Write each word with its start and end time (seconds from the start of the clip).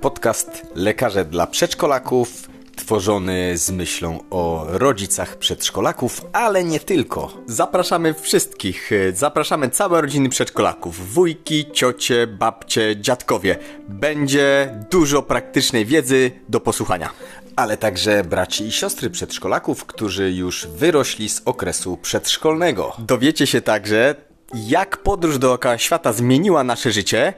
Podcast 0.00 0.66
Lekarze 0.74 1.24
dla 1.24 1.46
Przedszkolaków, 1.46 2.48
tworzony 2.76 3.58
z 3.58 3.70
myślą 3.70 4.18
o 4.30 4.66
rodzicach 4.68 5.36
przedszkolaków, 5.36 6.26
ale 6.32 6.64
nie 6.64 6.80
tylko. 6.80 7.32
Zapraszamy 7.46 8.14
wszystkich, 8.14 8.90
zapraszamy 9.14 9.70
całe 9.70 10.00
rodziny 10.00 10.28
przedszkolaków, 10.28 11.12
wujki, 11.14 11.66
ciocie, 11.72 12.26
babcie, 12.26 12.96
dziadkowie. 13.00 13.58
Będzie 13.88 14.78
dużo 14.90 15.22
praktycznej 15.22 15.86
wiedzy 15.86 16.30
do 16.48 16.60
posłuchania. 16.60 17.10
Ale 17.56 17.76
także 17.76 18.24
braci 18.24 18.64
i 18.64 18.72
siostry 18.72 19.10
przedszkolaków, 19.10 19.84
którzy 19.84 20.32
już 20.32 20.66
wyrośli 20.66 21.28
z 21.28 21.42
okresu 21.44 21.96
przedszkolnego. 21.96 22.96
Dowiecie 22.98 23.46
się 23.46 23.60
także, 23.60 24.14
jak 24.54 24.96
podróż 24.96 25.38
dookoła 25.38 25.78
świata 25.78 26.12
zmieniła 26.12 26.64
nasze 26.64 26.92
życie, 26.92 27.32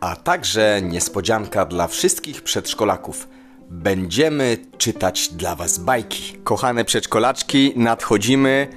a 0.00 0.16
także 0.16 0.82
niespodzianka 0.82 1.66
dla 1.66 1.86
wszystkich 1.86 2.42
przedszkolaków. 2.42 3.28
Będziemy 3.70 4.56
czytać 4.78 5.28
dla 5.28 5.56
Was 5.56 5.78
bajki. 5.78 6.38
Kochane 6.44 6.84
przedszkolaczki, 6.84 7.72
nadchodzimy 7.76 8.68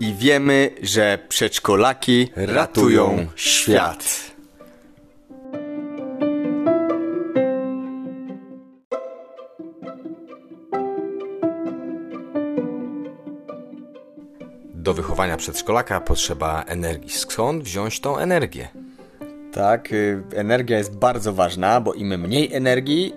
i 0.00 0.14
wiemy, 0.14 0.70
że 0.82 1.18
przedszkolaki 1.28 2.28
ratują 2.36 3.26
świat. 3.36 4.31
Wychowania 15.12 15.36
przedszkolaka 15.36 16.00
potrzeba 16.00 16.62
energii. 16.66 17.10
Skąd 17.10 17.64
wziąć 17.64 18.00
tą 18.00 18.18
energię? 18.18 18.68
Tak, 19.52 19.92
y, 19.92 20.22
energia 20.34 20.78
jest 20.78 20.96
bardzo 20.96 21.32
ważna, 21.32 21.80
bo 21.80 21.94
im 21.94 22.20
mniej 22.20 22.54
energii, 22.54 23.14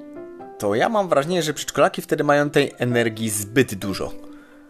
to 0.60 0.76
ja 0.76 0.90
mam 0.90 1.10
wrażenie, 1.10 1.44
że 1.44 1.54
przedszkolaki 1.54 2.02
wtedy 2.02 2.24
mają 2.24 2.50
tej 2.50 2.72
energii 2.78 3.30
zbyt 3.30 3.76
dużo. 3.76 4.12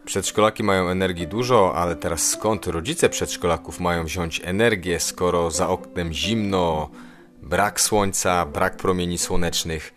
Przedszkolaki 0.06 0.64
mają 0.64 0.90
energii 0.90 1.28
dużo, 1.28 1.76
ale 1.76 1.96
teraz 1.96 2.30
skąd 2.30 2.68
rodzice 2.68 3.10
przedszkolaków 3.10 3.80
mają 3.80 4.04
wziąć 4.04 4.42
energię, 4.44 5.00
skoro 5.00 5.52
za 5.52 5.70
oknem 5.70 6.14
zimno, 6.14 6.90
brak 7.42 7.82
słońca, 7.82 8.46
brak 8.46 8.78
promieni 8.78 9.18
słonecznych, 9.18 9.94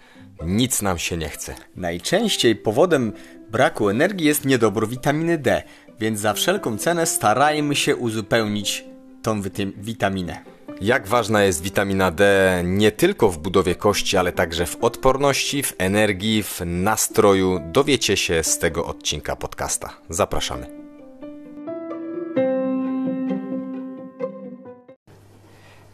nic 0.46 0.82
nam 0.82 0.98
się 0.98 1.16
nie 1.16 1.28
chce. 1.28 1.54
Najczęściej 1.76 2.56
powodem 2.56 3.12
braku 3.50 3.88
energii 3.88 4.26
jest 4.26 4.44
niedobór 4.44 4.88
witaminy 4.88 5.38
D, 5.38 5.62
więc 6.00 6.20
za 6.20 6.34
wszelką 6.34 6.78
cenę 6.78 7.06
starajmy 7.06 7.76
się 7.76 7.96
uzupełnić 7.96 8.84
tą 9.22 9.42
witaminę. 9.76 10.40
Jak 10.80 11.06
ważna 11.06 11.42
jest 11.42 11.62
witamina 11.62 12.10
D 12.10 12.62
nie 12.64 12.92
tylko 12.92 13.28
w 13.28 13.38
budowie 13.38 13.74
kości, 13.74 14.16
ale 14.16 14.32
także 14.32 14.66
w 14.66 14.76
odporności, 14.84 15.62
w 15.62 15.74
energii, 15.78 16.42
w 16.42 16.60
nastroju, 16.66 17.60
dowiecie 17.72 18.16
się 18.16 18.42
z 18.42 18.58
tego 18.58 18.86
odcinka 18.86 19.36
podcasta. 19.36 19.90
Zapraszamy. 20.08 20.66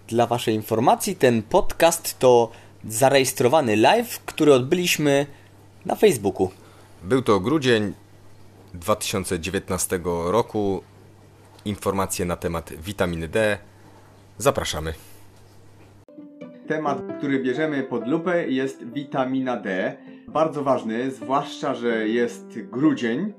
Dla 0.09 0.27
Waszej 0.27 0.55
informacji, 0.55 1.17
ten 1.17 1.43
podcast 1.43 2.19
to 2.19 2.51
zarejestrowany 2.89 3.77
live, 3.77 4.21
który 4.25 4.55
odbyliśmy 4.55 5.27
na 5.87 5.95
Facebooku. 5.95 6.51
Był 7.03 7.23
to 7.23 7.41
grudzień 7.41 7.93
2019 8.75 10.01
roku. 10.05 10.83
Informacje 11.65 12.25
na 12.25 12.37
temat 12.37 12.73
witaminy 12.73 13.29
D 13.29 13.59
Zapraszamy. 14.39 14.95
Temat, 16.67 17.03
który 17.19 17.43
bierzemy 17.43 17.83
pod 17.83 18.09
lupę 18.09 18.49
jest 18.49 18.93
witamina 18.93 19.57
D. 19.57 19.97
Bardzo 20.29 20.63
ważny, 20.63 21.11
zwłaszcza, 21.11 21.75
że 21.75 22.09
jest 22.09 22.61
grudzień, 22.61 23.33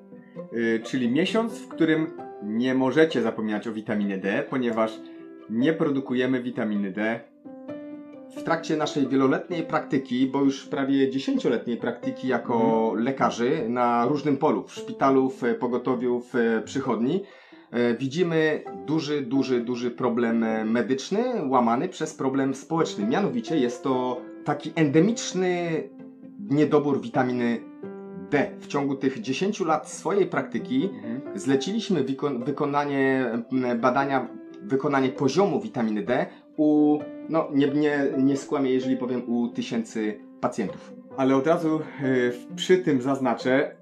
yy, 0.51 0.79
czyli 0.79 1.11
miesiąc, 1.11 1.59
w 1.59 1.67
którym 1.67 2.17
nie 2.43 2.75
możecie 2.75 3.21
zapominać 3.21 3.67
o 3.67 3.71
witaminie 3.71 4.17
D, 4.17 4.43
ponieważ 4.49 4.91
nie 5.49 5.73
produkujemy 5.73 6.43
witaminy 6.43 6.91
D. 6.91 7.19
W 8.37 8.43
trakcie 8.43 8.77
naszej 8.77 9.07
wieloletniej 9.07 9.63
praktyki, 9.63 10.27
bo 10.27 10.41
już 10.41 10.65
prawie 10.65 11.09
dziesięcioletniej 11.09 11.77
praktyki 11.77 12.27
jako 12.27 12.87
mm. 12.91 13.03
lekarzy 13.03 13.69
na 13.69 14.05
różnym 14.05 14.37
polu, 14.37 14.63
w 14.67 14.73
szpitalu, 14.73 15.29
w 15.29 15.41
pogotowiu, 15.59 16.21
w 16.33 16.61
przychodni, 16.65 17.21
E, 17.75 17.97
widzimy 17.97 18.63
duży, 18.85 19.21
duży, 19.21 19.61
duży 19.61 19.91
problem 19.91 20.45
medyczny 20.71 21.23
łamany 21.49 21.89
przez 21.89 22.13
problem 22.13 22.55
społeczny. 22.55 23.07
Mianowicie 23.07 23.57
jest 23.57 23.83
to 23.83 24.21
taki 24.45 24.71
endemiczny 24.75 25.83
niedobór 26.49 27.01
witaminy 27.01 27.59
D. 28.29 28.51
W 28.59 28.67
ciągu 28.67 28.95
tych 28.95 29.21
10 29.21 29.59
lat 29.59 29.89
swojej 29.89 30.25
praktyki 30.25 30.89
mhm. 30.93 31.39
zleciliśmy 31.39 32.03
wyko 32.03 32.29
wykonanie 32.29 33.25
badania, 33.81 34.27
wykonanie 34.61 35.09
poziomu 35.09 35.61
witaminy 35.61 36.03
D 36.03 36.25
u, 36.57 36.99
no 37.29 37.47
nie, 37.53 37.67
nie, 37.67 37.99
nie 38.17 38.37
skłamię, 38.37 38.71
jeżeli 38.71 38.97
powiem, 38.97 39.29
u 39.29 39.47
tysięcy 39.47 40.19
pacjentów. 40.41 40.93
Ale 41.17 41.35
od 41.35 41.47
razu 41.47 41.79
e, 41.79 41.81
przy 42.55 42.77
tym 42.77 43.01
zaznaczę, 43.01 43.75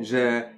że 0.00 0.52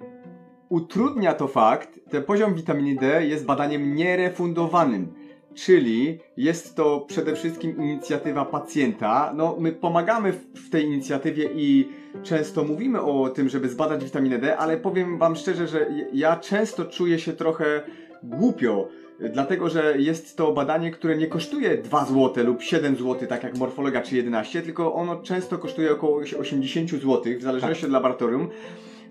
utrudnia 0.69 1.33
to 1.33 1.47
fakt, 1.47 1.99
ten 2.09 2.23
poziom 2.23 2.53
witaminy 2.53 2.99
D 2.99 3.25
jest 3.25 3.45
badaniem 3.45 3.95
nierefundowanym. 3.95 5.13
Czyli 5.53 6.19
jest 6.37 6.75
to 6.75 7.05
przede 7.07 7.35
wszystkim 7.35 7.77
inicjatywa 7.77 8.45
pacjenta. 8.45 9.33
No, 9.35 9.55
my 9.59 9.71
pomagamy 9.71 10.33
w 10.33 10.69
tej 10.69 10.85
inicjatywie 10.85 11.49
i 11.55 11.89
często 12.23 12.63
mówimy 12.63 13.01
o 13.01 13.29
tym, 13.29 13.49
żeby 13.49 13.69
zbadać 13.69 14.03
witaminę 14.03 14.39
D, 14.39 14.57
ale 14.57 14.77
powiem 14.77 15.17
Wam 15.17 15.35
szczerze, 15.35 15.67
że 15.67 15.87
ja 16.13 16.35
często 16.35 16.85
czuję 16.85 17.19
się 17.19 17.33
trochę 17.33 17.83
głupio, 18.29 18.87
dlatego 19.19 19.69
że 19.69 19.95
jest 19.97 20.37
to 20.37 20.51
badanie, 20.51 20.91
które 20.91 21.17
nie 21.17 21.27
kosztuje 21.27 21.77
2 21.77 22.05
zł 22.05 22.45
lub 22.45 22.61
7 22.61 22.95
zł, 22.95 23.27
tak 23.27 23.43
jak 23.43 23.57
morfologia 23.57 24.01
czy 24.01 24.15
11, 24.15 24.61
tylko 24.61 24.93
ono 24.93 25.21
często 25.21 25.57
kosztuje 25.57 25.91
około 25.91 26.21
80 26.39 26.89
zł, 26.89 27.23
w 27.39 27.41
zależności 27.41 27.81
tak. 27.81 27.89
od 27.89 27.93
laboratorium. 27.93 28.49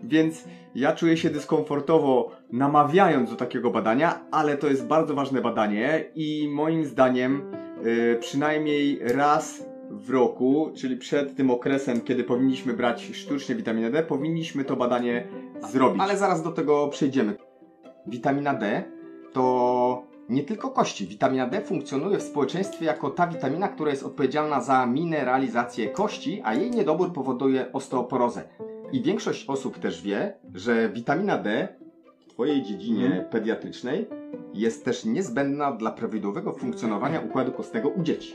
Więc 0.02 0.44
ja 0.74 0.92
czuję 0.92 1.16
się 1.16 1.30
dyskomfortowo 1.30 2.30
namawiając 2.52 3.30
do 3.30 3.36
takiego 3.36 3.70
badania, 3.70 4.20
ale 4.30 4.56
to 4.56 4.68
jest 4.68 4.86
bardzo 4.86 5.14
ważne 5.14 5.40
badanie 5.40 6.04
i 6.14 6.48
moim 6.52 6.84
zdaniem 6.84 7.42
yy, 7.84 8.16
przynajmniej 8.20 8.98
raz 9.02 9.64
w 9.90 10.10
roku, 10.10 10.70
czyli 10.76 10.96
przed 10.96 11.36
tym 11.36 11.50
okresem, 11.50 12.00
kiedy 12.00 12.24
powinniśmy 12.24 12.72
brać 12.72 13.10
sztucznie 13.12 13.54
witaminę 13.54 13.90
D, 13.90 14.02
powinniśmy 14.02 14.64
to 14.64 14.76
badanie 14.76 15.26
zrobić. 15.72 16.02
Ale 16.02 16.16
zaraz 16.16 16.42
do 16.42 16.52
tego 16.52 16.88
przejdziemy. 16.88 17.34
Witamina 18.06 18.54
D 18.54 18.84
to 19.34 20.02
nie 20.28 20.42
tylko 20.42 20.70
kości. 20.70 21.06
Witamina 21.06 21.46
D 21.46 21.60
funkcjonuje 21.60 22.18
w 22.18 22.22
społeczeństwie 22.22 22.84
jako 22.84 23.10
ta 23.10 23.26
witamina, 23.26 23.68
która 23.68 23.90
jest 23.90 24.02
odpowiedzialna 24.02 24.60
za 24.60 24.86
mineralizację 24.86 25.88
kości, 25.88 26.40
a 26.44 26.54
jej 26.54 26.70
niedobór 26.70 27.12
powoduje 27.12 27.72
osteoporozę. 27.72 28.42
I 28.92 29.02
większość 29.02 29.46
osób 29.48 29.78
też 29.78 30.02
wie, 30.02 30.34
że 30.54 30.88
witamina 30.88 31.38
D 31.38 31.68
w 32.20 32.24
Twojej 32.24 32.62
dziedzinie 32.62 33.08
hmm. 33.08 33.24
pediatrycznej 33.24 34.06
jest 34.54 34.84
też 34.84 35.04
niezbędna 35.04 35.72
dla 35.72 35.90
prawidłowego 35.90 36.52
funkcjonowania 36.52 37.20
układu 37.20 37.52
kostnego 37.52 37.88
u 37.88 38.02
dzieci. 38.02 38.34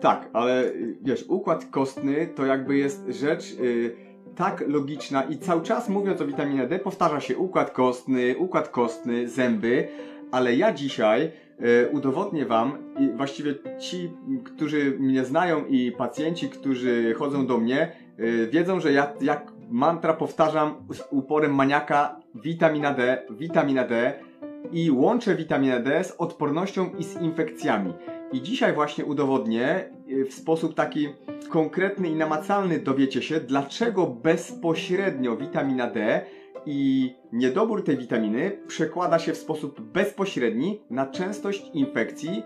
Tak, 0.00 0.30
ale 0.32 0.72
wiesz, 1.02 1.24
układ 1.28 1.64
kostny 1.64 2.26
to 2.34 2.46
jakby 2.46 2.76
jest 2.76 3.04
rzecz 3.08 3.58
yy, 3.58 3.96
tak 4.34 4.64
logiczna 4.68 5.22
i 5.22 5.38
cały 5.38 5.62
czas 5.62 5.88
mówiąc 5.88 6.20
o 6.20 6.26
witaminie 6.26 6.66
D 6.66 6.78
powtarza 6.78 7.20
się 7.20 7.38
układ 7.38 7.70
kostny, 7.70 8.38
układ 8.38 8.68
kostny, 8.68 9.28
zęby, 9.28 9.88
ale 10.34 10.56
ja 10.56 10.72
dzisiaj 10.72 11.30
yy, 11.60 11.88
udowodnię 11.92 12.46
Wam 12.46 12.78
i 12.98 13.08
właściwie 13.16 13.54
ci, 13.78 14.10
którzy 14.44 14.96
mnie 14.98 15.24
znają 15.24 15.66
i 15.66 15.92
pacjenci, 15.92 16.48
którzy 16.48 17.14
chodzą 17.14 17.46
do 17.46 17.58
mnie, 17.58 17.92
yy, 18.18 18.48
wiedzą, 18.48 18.80
że 18.80 18.92
ja 18.92 19.12
jak 19.20 19.52
mantra 19.70 20.14
powtarzam 20.14 20.74
z 20.92 21.02
uporem 21.10 21.54
maniaka 21.54 22.20
witamina 22.34 22.94
D, 22.94 23.22
witamina 23.30 23.84
D 23.84 24.12
i 24.72 24.90
łączę 24.90 25.34
witaminę 25.34 25.80
D 25.80 26.04
z 26.04 26.10
odpornością 26.10 26.90
i 26.98 27.04
z 27.04 27.20
infekcjami. 27.20 27.92
I 28.32 28.42
dzisiaj 28.42 28.72
właśnie 28.72 29.04
udowodnię 29.04 29.90
y, 30.10 30.24
w 30.24 30.34
sposób 30.34 30.74
taki 30.74 31.08
konkretny 31.48 32.08
i 32.08 32.14
namacalny 32.16 32.78
dowiecie 32.78 33.22
się, 33.22 33.40
dlaczego 33.40 34.06
bezpośrednio 34.06 35.36
witamina 35.36 35.90
D 35.90 36.26
i 36.66 37.10
niedobór 37.32 37.84
tej 37.84 37.96
witaminy 37.96 38.58
przekłada 38.66 39.18
się 39.18 39.32
w 39.32 39.38
sposób 39.38 39.80
bezpośredni 39.80 40.80
na 40.90 41.06
częstość 41.06 41.70
infekcji 41.74 42.42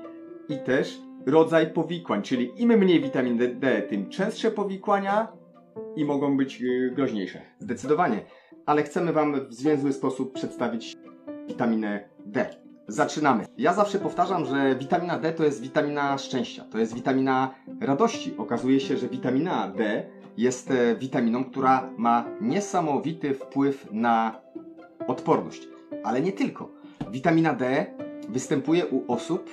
i 0.48 0.58
też 0.58 0.98
rodzaj 1.26 1.72
powikłań, 1.72 2.22
czyli 2.22 2.52
im 2.56 2.78
mniej 2.78 3.00
witaminy 3.00 3.48
D, 3.48 3.82
tym 3.82 4.08
częstsze 4.08 4.50
powikłania, 4.50 5.38
i 5.96 6.04
mogą 6.04 6.36
być 6.36 6.62
y, 6.62 6.92
groźniejsze. 6.94 7.40
Zdecydowanie. 7.58 8.24
Ale 8.66 8.82
chcemy 8.82 9.12
Wam 9.12 9.48
w 9.48 9.54
zwięzły 9.54 9.92
sposób 9.92 10.32
przedstawić 10.32 10.96
witaminę 11.48 12.08
D. 12.26 12.46
Zaczynamy. 12.88 13.44
Ja 13.58 13.74
zawsze 13.74 13.98
powtarzam, 13.98 14.44
że 14.44 14.76
witamina 14.78 15.18
D 15.18 15.32
to 15.32 15.44
jest 15.44 15.62
witamina 15.62 16.18
szczęścia, 16.18 16.64
to 16.64 16.78
jest 16.78 16.94
witamina 16.94 17.54
radości. 17.80 18.34
Okazuje 18.38 18.80
się, 18.80 18.96
że 18.96 19.08
witamina 19.08 19.68
D 19.68 20.06
jest 20.38 20.70
e, 20.70 20.96
witaminą, 20.96 21.44
która 21.44 21.90
ma 21.96 22.25
niesamowity 22.40 23.35
wpływ 23.35 23.88
na 23.93 24.40
odporność. 25.06 25.69
Ale 26.05 26.20
nie 26.20 26.32
tylko. 26.32 26.70
Witamina 27.11 27.55
D 27.55 27.87
występuje 28.29 28.87
u 28.87 29.12
osób 29.12 29.50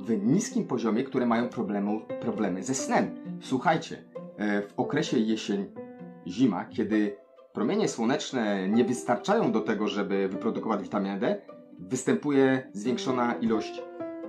w 0.00 0.26
niskim 0.26 0.64
poziomie, 0.64 1.04
które 1.04 1.26
mają 1.26 1.48
problemu, 1.48 2.00
problemy 2.20 2.62
ze 2.62 2.74
snem. 2.74 3.10
Słuchajcie, 3.40 4.04
e, 4.36 4.62
w 4.62 4.72
okresie 4.76 5.18
jesień-zima, 5.18 6.64
kiedy 6.64 7.16
promienie 7.52 7.88
słoneczne 7.88 8.68
nie 8.68 8.84
wystarczają 8.84 9.52
do 9.52 9.60
tego, 9.60 9.88
żeby 9.88 10.28
wyprodukować 10.28 10.82
witaminę 10.82 11.18
D, 11.18 11.40
występuje 11.78 12.70
zwiększona 12.72 13.34
ilość 13.34 13.82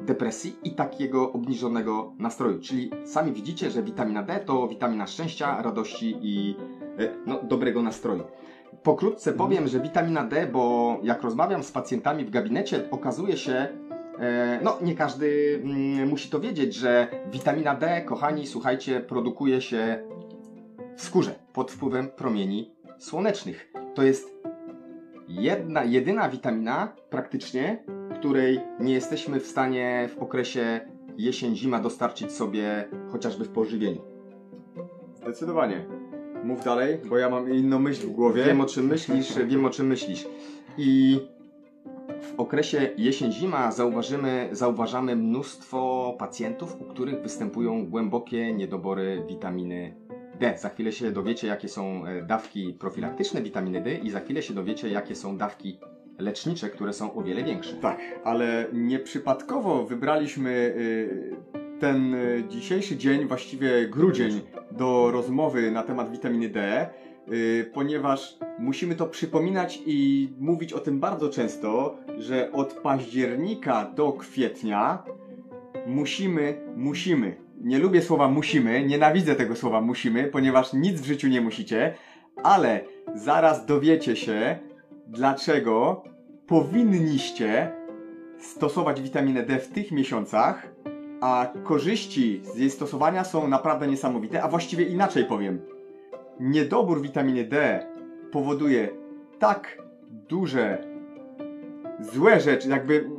depresji 0.06 0.56
i 0.63 0.72
takiego 0.72 1.34
obniżonego 1.34 2.13
nastroju. 2.19 2.60
Czyli 2.60 2.92
sami 3.06 3.31
widzicie, 3.31 3.72
że 3.72 3.84
witamina 3.84 4.24
D 4.24 4.40
to 4.46 4.68
witamina 4.68 5.07
szczęścia, 5.07 5.62
radości 5.62 6.18
i 6.22 6.56
e, 7.00 7.10
no, 7.25 7.44
dobrego 7.44 7.84
nastroju. 7.84 8.24
Pokrótce 8.84 9.34
powiem, 9.34 9.68
że 9.68 9.80
witamina 9.80 10.24
D, 10.24 10.48
bo 10.48 10.98
jak 11.04 11.22
rozmawiam 11.22 11.63
z 11.63 11.72
pacjentami 11.72 12.25
w 12.25 12.30
gabinecie, 12.30 12.92
okazuje 12.92 13.38
się, 13.38 13.68
e, 14.19 14.60
no 14.63 14.78
nie 14.81 14.96
każdy 14.96 15.62
mm, 15.63 16.10
musi 16.10 16.30
to 16.30 16.40
wiedzieć, 16.40 16.75
że 16.75 17.08
witamina 17.31 17.75
D, 17.75 18.01
kochani, 18.01 18.48
słuchajcie, 18.48 19.00
produkuje 19.00 19.62
się 19.62 20.04
w 20.96 21.01
skórze 21.01 21.36
pod 21.54 21.72
wpływem 21.72 22.08
promieni 22.08 22.75
słonecznych. 22.98 23.72
To 23.96 24.04
jest 24.04 24.36
jedna, 25.28 25.84
jedyna 25.84 26.30
witamina 26.30 26.94
praktycznie, 27.10 27.84
której 28.25 28.60
nie 28.80 28.94
jesteśmy 28.94 29.39
w 29.39 29.48
stanie 29.48 30.10
w 30.16 30.19
okresie 30.19 30.81
jesień-zima 31.18 31.80
dostarczyć 31.80 32.31
sobie 32.31 32.89
chociażby 33.12 33.45
w 33.45 33.50
pożywieniu. 33.50 34.01
Zdecydowanie. 35.16 35.86
Mów 36.44 36.63
dalej, 36.63 36.98
bo 37.10 37.18
ja 37.18 37.30
mam 37.30 37.54
inną 37.54 37.80
myśl 37.80 38.07
w 38.07 38.12
głowie. 38.12 38.44
Wiem 38.44 38.62
o 38.62 38.66
czym 38.66 38.86
myślisz, 38.86 39.36
wiem 39.48 39.66
o 39.66 39.69
czym 39.69 39.88
myślisz. 39.88 40.27
I 40.77 41.19
w 42.22 42.39
okresie 42.39 42.89
jesień-zima 42.98 43.72
zauważymy, 43.72 44.50
zauważamy 44.51 45.16
mnóstwo 45.16 46.16
pacjentów, 46.19 46.81
u 46.81 46.83
których 46.83 47.22
występują 47.22 47.89
głębokie 47.89 48.54
niedobory 48.54 49.24
witaminy 49.27 49.95
D. 50.39 50.57
Za 50.57 50.69
chwilę 50.69 50.92
się 50.92 51.12
dowiecie, 51.12 51.48
jakie 51.48 51.68
są 51.68 52.06
e, 52.06 52.22
dawki 52.22 52.74
profilaktyczne 52.74 53.42
witaminy 53.42 53.81
D 53.81 53.95
i 53.95 54.10
za 54.10 54.19
chwilę 54.19 54.42
się 54.42 54.54
dowiecie, 54.54 54.89
jakie 54.89 55.16
są 55.16 55.38
dawki 55.38 55.80
lecznicze, 56.17 56.69
które 56.69 56.94
są 56.94 57.13
o 57.13 57.23
wiele 57.23 57.44
większe. 57.44 57.73
Tak, 57.73 58.00
ale 58.23 58.65
nieprzypadkowo 58.73 59.85
wybraliśmy 59.85 60.51
y, 60.51 61.35
ten 61.79 62.13
y, 62.13 62.44
dzisiejszy 62.50 62.97
dzień, 62.97 63.27
właściwie 63.27 63.88
grudzień, 63.88 64.41
do 64.71 65.12
rozmowy 65.12 65.71
na 65.71 65.83
temat 65.83 66.12
witaminy 66.12 66.50
D, 66.50 66.89
y, 67.31 67.71
ponieważ 67.73 68.38
musimy 68.59 68.95
to 68.95 69.07
przypominać 69.07 69.81
i 69.85 70.29
mówić 70.39 70.73
o 70.73 70.79
tym 70.79 71.00
bardzo 71.00 71.29
często, 71.29 71.97
że 72.17 72.51
od 72.51 72.73
października 72.73 73.91
do 73.95 74.13
kwietnia 74.13 75.03
musimy, 75.88 76.62
musimy. 76.75 77.35
Nie 77.62 77.79
lubię 77.79 78.01
słowa 78.01 78.27
musimy, 78.27 78.85
nienawidzę 78.85 79.35
tego 79.35 79.56
słowa 79.56 79.81
musimy, 79.81 80.23
ponieważ 80.23 80.73
nic 80.73 81.01
w 81.01 81.06
życiu 81.06 81.27
nie 81.27 81.41
musicie, 81.41 81.94
ale 82.44 82.81
zaraz 83.15 83.65
dowiecie 83.65 84.15
się, 84.15 84.59
dlaczego 85.07 86.04
powinniście 86.48 87.72
stosować 88.40 89.02
witaminę 89.02 89.44
D 89.44 89.60
w 89.60 89.68
tych 89.68 89.92
miesiącach, 89.92 90.72
a 91.22 91.54
korzyści 91.63 92.42
z 92.44 92.57
jej 92.57 92.69
stosowania 92.69 93.24
są 93.24 93.48
naprawdę 93.48 93.88
niesamowite, 93.88 94.44
a 94.44 94.48
właściwie 94.48 94.86
inaczej 94.86 95.25
powiem. 95.25 95.62
Niedobór 96.40 97.02
witaminy 97.02 97.44
D 97.44 97.86
powoduje 98.31 98.90
tak 99.40 99.78
duże 100.10 100.84
złe 102.00 102.40
rzeczy, 102.40 102.69
jakby 102.69 103.10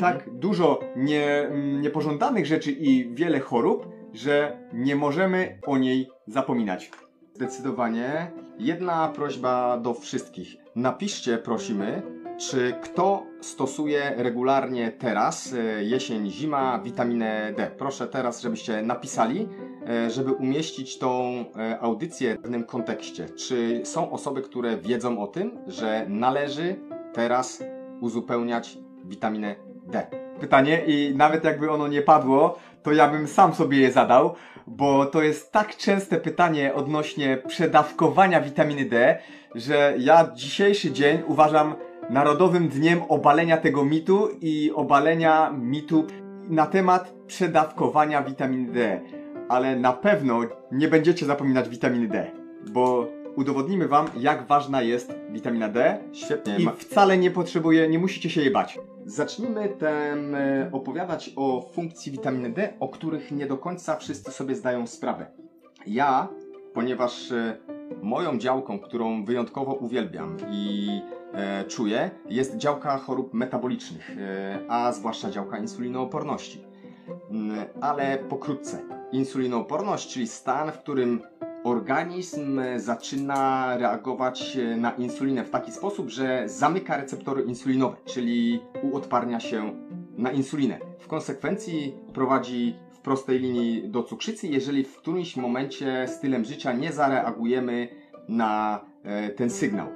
tak 0.00 0.30
dużo 0.38 0.80
nie, 0.96 1.50
niepożądanych 1.80 2.46
rzeczy 2.46 2.72
i 2.72 3.14
wiele 3.14 3.40
chorób, 3.40 3.88
że 4.12 4.58
nie 4.72 4.96
możemy 4.96 5.58
o 5.66 5.78
niej 5.78 6.08
zapominać. 6.26 6.90
Zdecydowanie. 7.34 8.30
Jedna 8.58 9.08
prośba 9.08 9.78
do 9.78 9.94
wszystkich. 9.94 10.59
Napiszcie, 10.76 11.38
prosimy, 11.38 12.02
czy 12.38 12.74
kto 12.82 13.26
stosuje 13.40 14.12
regularnie 14.16 14.92
teraz, 14.92 15.54
e, 15.54 15.84
jesień, 15.84 16.30
zima, 16.30 16.78
witaminę 16.78 17.52
D. 17.56 17.70
Proszę 17.78 18.06
teraz, 18.06 18.40
żebyście 18.40 18.82
napisali, 18.82 19.48
e, 19.88 20.10
żeby 20.10 20.32
umieścić 20.32 20.98
tą 20.98 21.44
e, 21.56 21.80
audycję 21.80 22.34
w 22.34 22.42
pewnym 22.42 22.64
kontekście. 22.64 23.28
Czy 23.28 23.80
są 23.84 24.10
osoby, 24.10 24.42
które 24.42 24.76
wiedzą 24.76 25.22
o 25.22 25.26
tym, 25.26 25.58
że 25.66 26.06
należy 26.08 26.76
teraz 27.12 27.64
uzupełniać 28.00 28.78
witaminę 29.04 29.56
D? 29.86 30.06
Pytanie 30.40 30.84
i 30.86 31.16
nawet 31.16 31.44
jakby 31.44 31.70
ono 31.70 31.88
nie 31.88 32.02
padło, 32.02 32.58
to 32.82 32.92
ja 32.92 33.08
bym 33.08 33.28
sam 33.28 33.54
sobie 33.54 33.78
je 33.78 33.92
zadał, 33.92 34.34
bo 34.66 35.06
to 35.06 35.22
jest 35.22 35.52
tak 35.52 35.76
częste 35.76 36.16
pytanie 36.16 36.74
odnośnie 36.74 37.36
przedawkowania 37.46 38.40
witaminy 38.40 38.84
D, 38.84 39.18
że 39.54 39.94
ja 39.98 40.30
dzisiejszy 40.34 40.92
dzień 40.92 41.18
uważam 41.26 41.74
Narodowym 42.10 42.68
Dniem 42.68 43.02
Obalenia 43.08 43.56
tego 43.56 43.84
mitu 43.84 44.28
i 44.40 44.72
obalenia 44.74 45.50
mitu 45.58 46.06
na 46.48 46.66
temat 46.66 47.14
przedawkowania 47.26 48.22
witaminy 48.22 48.72
D. 48.72 49.00
Ale 49.48 49.76
na 49.76 49.92
pewno 49.92 50.40
nie 50.72 50.88
będziecie 50.88 51.26
zapominać 51.26 51.68
witaminy 51.68 52.08
D, 52.08 52.30
bo 52.70 53.06
udowodnimy 53.36 53.88
Wam, 53.88 54.06
jak 54.16 54.46
ważna 54.46 54.82
jest 54.82 55.14
witamina 55.30 55.68
D. 55.68 55.98
Świetnie. 56.12 56.56
I 56.58 56.68
wcale 56.78 57.18
nie 57.18 57.30
potrzebuje, 57.30 57.88
nie 57.88 57.98
musicie 57.98 58.30
się 58.30 58.40
jej 58.40 58.50
bać. 58.50 58.78
Zacznijmy 59.10 59.68
ten, 59.68 60.34
e, 60.34 60.70
opowiadać 60.72 61.32
o 61.36 61.62
funkcji 61.72 62.12
witaminy 62.12 62.50
D, 62.50 62.72
o 62.80 62.88
których 62.88 63.32
nie 63.32 63.46
do 63.46 63.56
końca 63.56 63.96
wszyscy 63.96 64.32
sobie 64.32 64.54
zdają 64.54 64.86
sprawę. 64.86 65.26
Ja, 65.86 66.28
ponieważ 66.74 67.32
e, 67.32 67.58
moją 68.02 68.38
działką, 68.38 68.78
którą 68.78 69.24
wyjątkowo 69.24 69.72
uwielbiam 69.72 70.36
i 70.50 70.88
e, 71.32 71.64
czuję, 71.64 72.10
jest 72.28 72.56
działka 72.56 72.98
chorób 72.98 73.34
metabolicznych, 73.34 74.10
e, 74.18 74.58
a 74.68 74.92
zwłaszcza 74.92 75.30
działka 75.30 75.58
insulinooporności. 75.58 76.64
Mm, 77.30 77.64
Ale 77.80 78.18
pokrótce. 78.18 78.82
Insulinooporność, 79.12 80.12
czyli 80.12 80.26
stan, 80.26 80.72
w 80.72 80.78
którym 80.78 81.22
organizm 81.64 82.60
zaczyna 82.76 83.76
reagować 83.76 84.58
na 84.76 84.90
insulinę 84.90 85.44
w 85.44 85.50
taki 85.50 85.72
sposób, 85.72 86.08
że 86.08 86.42
zamyka 86.48 86.96
receptory 86.96 87.42
insulinowe, 87.42 87.96
czyli 88.04 88.60
uodparnia 88.82 89.40
się 89.40 89.72
na 90.16 90.32
insulinę. 90.32 90.78
W 90.98 91.06
konsekwencji 91.06 91.94
prowadzi 92.14 92.74
w 92.92 92.98
prostej 92.98 93.38
linii 93.38 93.88
do 93.88 94.02
cukrzycy, 94.02 94.48
jeżeli 94.48 94.84
w 94.84 94.96
którymś 94.96 95.36
momencie 95.36 96.08
stylem 96.08 96.44
życia 96.44 96.72
nie 96.72 96.92
zareagujemy 96.92 97.88
na 98.28 98.80
e, 99.04 99.30
ten 99.30 99.50
sygnał. 99.50 99.86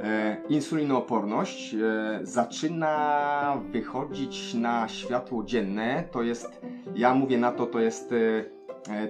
E, 0.00 0.36
insulinooporność 0.48 1.74
e, 1.74 1.78
zaczyna 2.22 3.62
wychodzić 3.72 4.54
na 4.54 4.88
światło 4.88 5.44
dzienne. 5.44 6.04
To 6.12 6.22
jest, 6.22 6.60
ja 6.94 7.14
mówię 7.14 7.38
na 7.38 7.52
to, 7.52 7.66
to 7.66 7.80
jest 7.80 8.12
e, 8.12 8.16
e, 8.16 8.44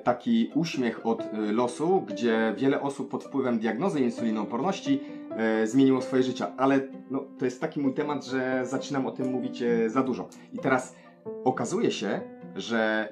taki 0.05 0.51
uśmiech 0.55 1.07
od 1.07 1.21
e, 1.21 1.53
losu, 1.53 2.01
gdzie 2.01 2.55
wiele 2.57 2.81
osób 2.81 3.11
pod 3.11 3.25
wpływem 3.25 3.59
diagnozy 3.59 4.01
insulinooporności 4.01 5.01
e, 5.31 5.67
zmieniło 5.67 6.03
swoje 6.03 6.23
życie. 6.23 6.47
Ale 6.57 6.81
no, 7.11 7.25
to 7.39 7.45
jest 7.45 7.61
taki 7.61 7.81
mój 7.81 7.95
temat, 7.95 8.25
że 8.25 8.67
zaczynam 8.67 9.07
o 9.07 9.11
tym 9.11 9.33
mówić 9.33 9.63
e, 9.63 9.91
za 9.91 10.03
dużo. 10.03 10.29
I 10.53 10.59
teraz 10.59 10.95
okazuje 11.45 11.91
się, 11.91 12.21
że 12.57 13.09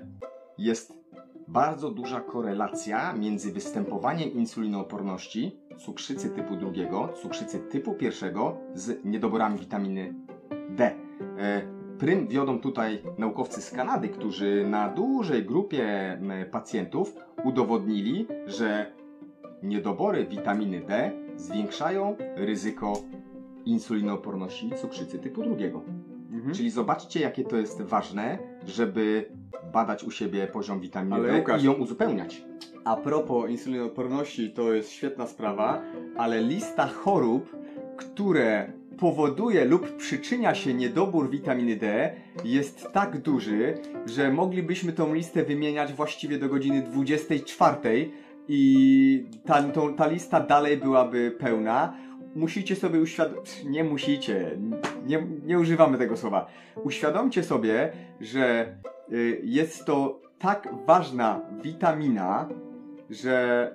jest 0.58 1.04
bardzo 1.48 1.90
duża 1.90 2.20
korelacja 2.20 3.12
między 3.12 3.52
występowaniem 3.52 4.32
insulinooporności, 4.32 5.56
cukrzycy 5.78 6.30
typu 6.30 6.56
drugiego, 6.56 7.08
cukrzycy 7.22 7.58
typu 7.58 7.94
pierwszego 7.94 8.56
z 8.74 9.04
niedoborami 9.04 9.58
witaminy 9.58 10.14
D. 10.70 10.94
Prym 11.98 12.28
wiodą 12.28 12.58
tutaj 12.58 13.02
naukowcy 13.18 13.60
z 13.62 13.70
Kanady, 13.70 14.08
którzy 14.08 14.66
na 14.70 14.88
dużej 14.88 15.44
grupie 15.44 16.18
pacjentów 16.50 17.14
udowodnili, 17.44 18.26
że 18.46 18.92
niedobory 19.62 20.26
witaminy 20.26 20.80
D 20.80 21.10
zwiększają 21.36 22.16
ryzyko 22.36 22.92
insulinooporności 23.64 24.68
i 24.68 24.74
cukrzycy 24.74 25.18
typu 25.18 25.42
drugiego. 25.42 25.82
Mhm. 26.32 26.54
Czyli 26.54 26.70
zobaczcie, 26.70 27.20
jakie 27.20 27.44
to 27.44 27.56
jest 27.56 27.82
ważne, 27.82 28.38
żeby 28.66 29.28
badać 29.72 30.04
u 30.04 30.10
siebie 30.10 30.46
poziom 30.46 30.80
witaminy 30.80 31.14
Ale 31.16 31.28
D 31.28 31.38
Łukasz- 31.42 31.62
i 31.62 31.66
ją 31.66 31.72
uzupełniać. 31.72 32.44
A 32.84 32.96
propos 32.96 33.50
insulinooporności, 33.50 34.50
to 34.50 34.72
jest 34.72 34.90
świetna 34.90 35.26
sprawa, 35.26 35.82
ale 36.16 36.40
lista 36.42 36.86
chorób, 36.86 37.56
które 37.96 38.72
powoduje 39.04 39.64
lub 39.64 39.96
przyczynia 39.96 40.54
się 40.54 40.74
niedobór 40.74 41.30
witaminy 41.30 41.76
D 41.76 42.12
jest 42.44 42.88
tak 42.92 43.18
duży, 43.18 43.74
że 44.06 44.32
moglibyśmy 44.32 44.92
tą 44.92 45.14
listę 45.14 45.44
wymieniać 45.44 45.92
właściwie 45.92 46.38
do 46.38 46.48
godziny 46.48 46.82
24 46.82 48.10
i 48.48 49.26
ta, 49.46 49.62
to, 49.62 49.88
ta 49.88 50.06
lista 50.06 50.40
dalej 50.40 50.76
byłaby 50.76 51.36
pełna. 51.38 51.96
Musicie 52.34 52.76
sobie 52.76 53.00
uświadomić, 53.00 53.64
nie 53.64 53.84
musicie, 53.84 54.58
nie, 55.06 55.26
nie 55.44 55.58
używamy 55.58 55.98
tego 55.98 56.16
słowa. 56.16 56.46
Uświadomcie 56.84 57.42
sobie, 57.42 57.92
że 58.20 58.76
y, 59.12 59.40
jest 59.44 59.84
to 59.84 60.20
tak 60.38 60.68
ważna 60.86 61.40
witamina, 61.62 62.48
że 63.10 63.70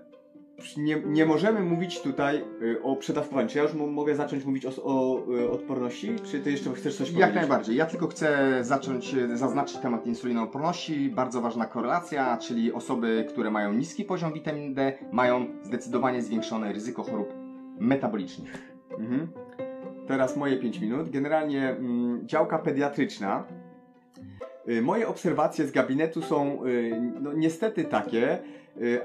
nie, 0.78 1.02
nie 1.06 1.26
możemy 1.26 1.60
mówić 1.60 2.02
tutaj 2.02 2.44
y, 2.62 2.82
o 2.84 2.96
przedawkowaniu. 2.96 3.50
Czy 3.50 3.58
ja 3.58 3.64
już 3.64 3.74
m- 3.74 3.94
mogę 3.94 4.16
zacząć 4.16 4.46
mówić 4.46 4.66
o, 4.66 4.70
o 4.84 5.26
y, 5.36 5.50
odporności? 5.52 6.16
Czy 6.32 6.40
ty 6.40 6.52
jeszcze 6.52 6.74
chcesz 6.74 6.96
coś 6.96 7.08
powiedzieć? 7.08 7.20
Jak 7.20 7.36
najbardziej. 7.36 7.76
Ja 7.76 7.86
tylko 7.86 8.08
chcę 8.08 8.58
zacząć 8.64 9.14
e, 9.14 9.38
zaznaczyć 9.38 9.78
temat 9.78 10.08
insulinooporności. 10.08 11.10
Bardzo 11.10 11.42
ważna 11.42 11.66
korelacja, 11.66 12.38
czyli 12.38 12.74
osoby, 12.74 13.26
które 13.30 13.52
mają 13.52 13.74
niski 13.74 14.04
poziom 14.04 14.34
witaminy 14.34 14.74
D, 14.76 14.94
mają 15.12 15.46
zdecydowanie 15.64 16.22
zwiększone 16.22 16.74
ryzyko 16.74 17.04
chorób 17.04 17.34
metabolicznych. 17.80 18.74
Mhm. 19.00 19.28
Teraz 20.08 20.38
moje 20.38 20.58
5 20.58 20.80
minut. 20.80 21.10
Generalnie 21.10 21.70
mm, 21.70 22.28
działka 22.28 22.60
pediatryczna. 22.60 23.44
Y, 24.70 24.82
Moje 24.82 25.08
obserwacje 25.08 25.68
z 25.68 25.72
gabinetu 25.72 26.22
są 26.22 26.66
y, 26.66 27.02
no, 27.22 27.34
niestety 27.34 27.84
takie, 27.84 28.34
y, 28.34 28.42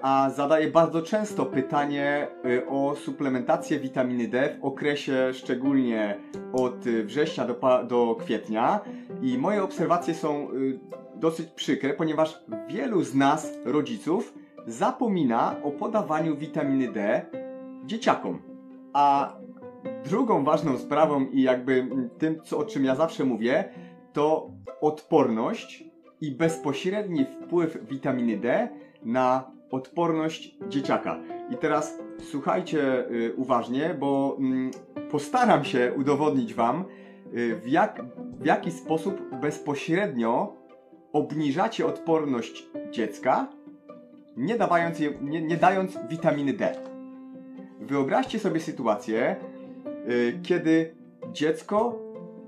a 0.03 0.31
zadaję 0.31 0.69
bardzo 0.69 1.03
często 1.03 1.47
pytanie 1.47 2.29
y, 2.47 2.69
o 2.69 2.95
suplementację 2.97 3.79
witaminy 3.79 4.29
D 4.29 4.57
w 4.61 4.65
okresie 4.65 5.31
szczególnie 5.33 6.19
od 6.53 6.87
y, 6.87 7.05
września 7.05 7.47
do, 7.47 7.85
do 7.89 8.17
kwietnia. 8.21 8.81
I 9.23 9.39
moje 9.39 9.63
obserwacje 9.63 10.15
są 10.15 10.51
y, 10.53 10.81
dosyć 11.17 11.49
przykre, 11.51 11.95
ponieważ 11.95 12.45
wielu 12.69 13.03
z 13.03 13.15
nas, 13.15 13.53
rodziców, 13.65 14.35
zapomina 14.67 15.57
o 15.63 15.71
podawaniu 15.71 16.37
witaminy 16.37 16.93
D 16.93 17.27
dzieciakom. 17.85 18.43
A 18.93 19.37
drugą 20.05 20.45
ważną 20.45 20.79
sprawą 20.79 21.27
i 21.27 21.43
jakby 21.43 21.87
tym, 22.19 22.41
co, 22.45 22.59
o 22.59 22.65
czym 22.65 22.85
ja 22.85 22.95
zawsze 22.95 23.25
mówię, 23.25 23.65
to 24.13 24.51
odporność 24.81 25.85
i 26.21 26.33
bezpośredni 26.33 27.25
wpływ 27.25 27.79
witaminy 27.89 28.37
D 28.37 28.69
na 29.05 29.54
odporność 29.71 30.57
dzieciaka. 30.69 31.21
I 31.51 31.57
teraz 31.57 31.99
słuchajcie 32.21 33.11
y, 33.11 33.35
uważnie, 33.37 33.97
bo 34.01 34.37
mm, 34.39 34.71
postaram 35.11 35.65
się 35.65 35.93
udowodnić 35.97 36.55
Wam, 36.55 36.85
y, 37.35 37.57
w, 37.57 37.69
jak, 37.69 38.03
w 38.41 38.47
jaki 38.47 38.71
sposób 38.71 39.21
bezpośrednio 39.41 40.57
obniżacie 41.13 41.87
odporność 41.87 42.67
dziecka, 42.91 43.49
nie, 44.37 44.59
dawając 44.59 44.99
je, 44.99 45.13
nie, 45.21 45.43
nie 45.43 45.57
dając 45.57 45.99
witaminy 46.09 46.53
D. 46.53 46.75
Wyobraźcie 47.81 48.39
sobie 48.39 48.61
sytuację, 48.61 49.37
y, 50.09 50.41
kiedy 50.43 50.95
dziecko 51.33 51.99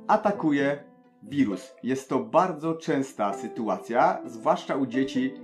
atakuje 0.07 0.85
wirus. 1.23 1.75
Jest 1.83 2.09
to 2.09 2.19
bardzo 2.19 2.75
częsta 2.75 3.33
sytuacja, 3.33 4.23
zwłaszcza 4.25 4.77
u 4.77 4.87
dzieci 4.87 5.35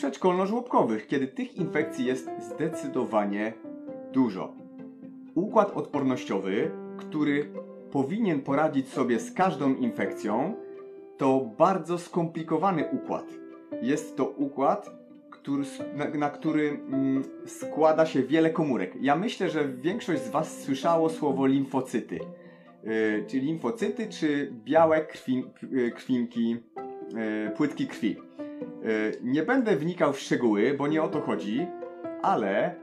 przedszkolno-żłobkowych, 0.00 1.06
kiedy 1.06 1.26
tych 1.26 1.56
infekcji 1.56 2.06
jest 2.06 2.30
zdecydowanie 2.38 3.52
dużo. 4.12 4.54
Układ 5.34 5.70
odpornościowy, 5.70 6.70
który 6.96 7.52
powinien 7.90 8.40
poradzić 8.40 8.88
sobie 8.88 9.18
z 9.20 9.32
każdą 9.32 9.74
infekcją, 9.74 10.54
to 11.18 11.50
bardzo 11.58 11.98
skomplikowany 11.98 12.84
układ. 12.92 13.24
Jest 13.82 14.16
to 14.16 14.24
układ, 14.24 14.90
który, 15.30 15.64
na, 15.96 16.08
na 16.08 16.30
który 16.30 16.68
mm, 16.68 17.24
składa 17.46 18.06
się 18.06 18.22
wiele 18.22 18.50
komórek. 18.50 18.94
Ja 19.00 19.16
myślę, 19.16 19.50
że 19.50 19.68
większość 19.68 20.22
z 20.22 20.30
Was 20.30 20.62
słyszało 20.62 21.10
słowo 21.10 21.46
limfocyty. 21.46 22.18
Yy, 22.84 23.24
czy 23.26 23.38
limfocyty, 23.38 24.08
czy 24.08 24.52
białe 24.64 25.04
krwi, 25.04 25.44
yy, 25.70 25.90
krwinki, 25.90 26.56
yy, 27.14 27.50
płytki 27.56 27.86
krwi. 27.86 28.16
Yy, 28.60 29.12
nie 29.22 29.42
będę 29.42 29.76
wnikał 29.76 30.12
w 30.12 30.20
szczegóły, 30.20 30.74
bo 30.78 30.88
nie 30.88 31.02
o 31.02 31.08
to 31.08 31.20
chodzi, 31.20 31.66
ale 32.22 32.74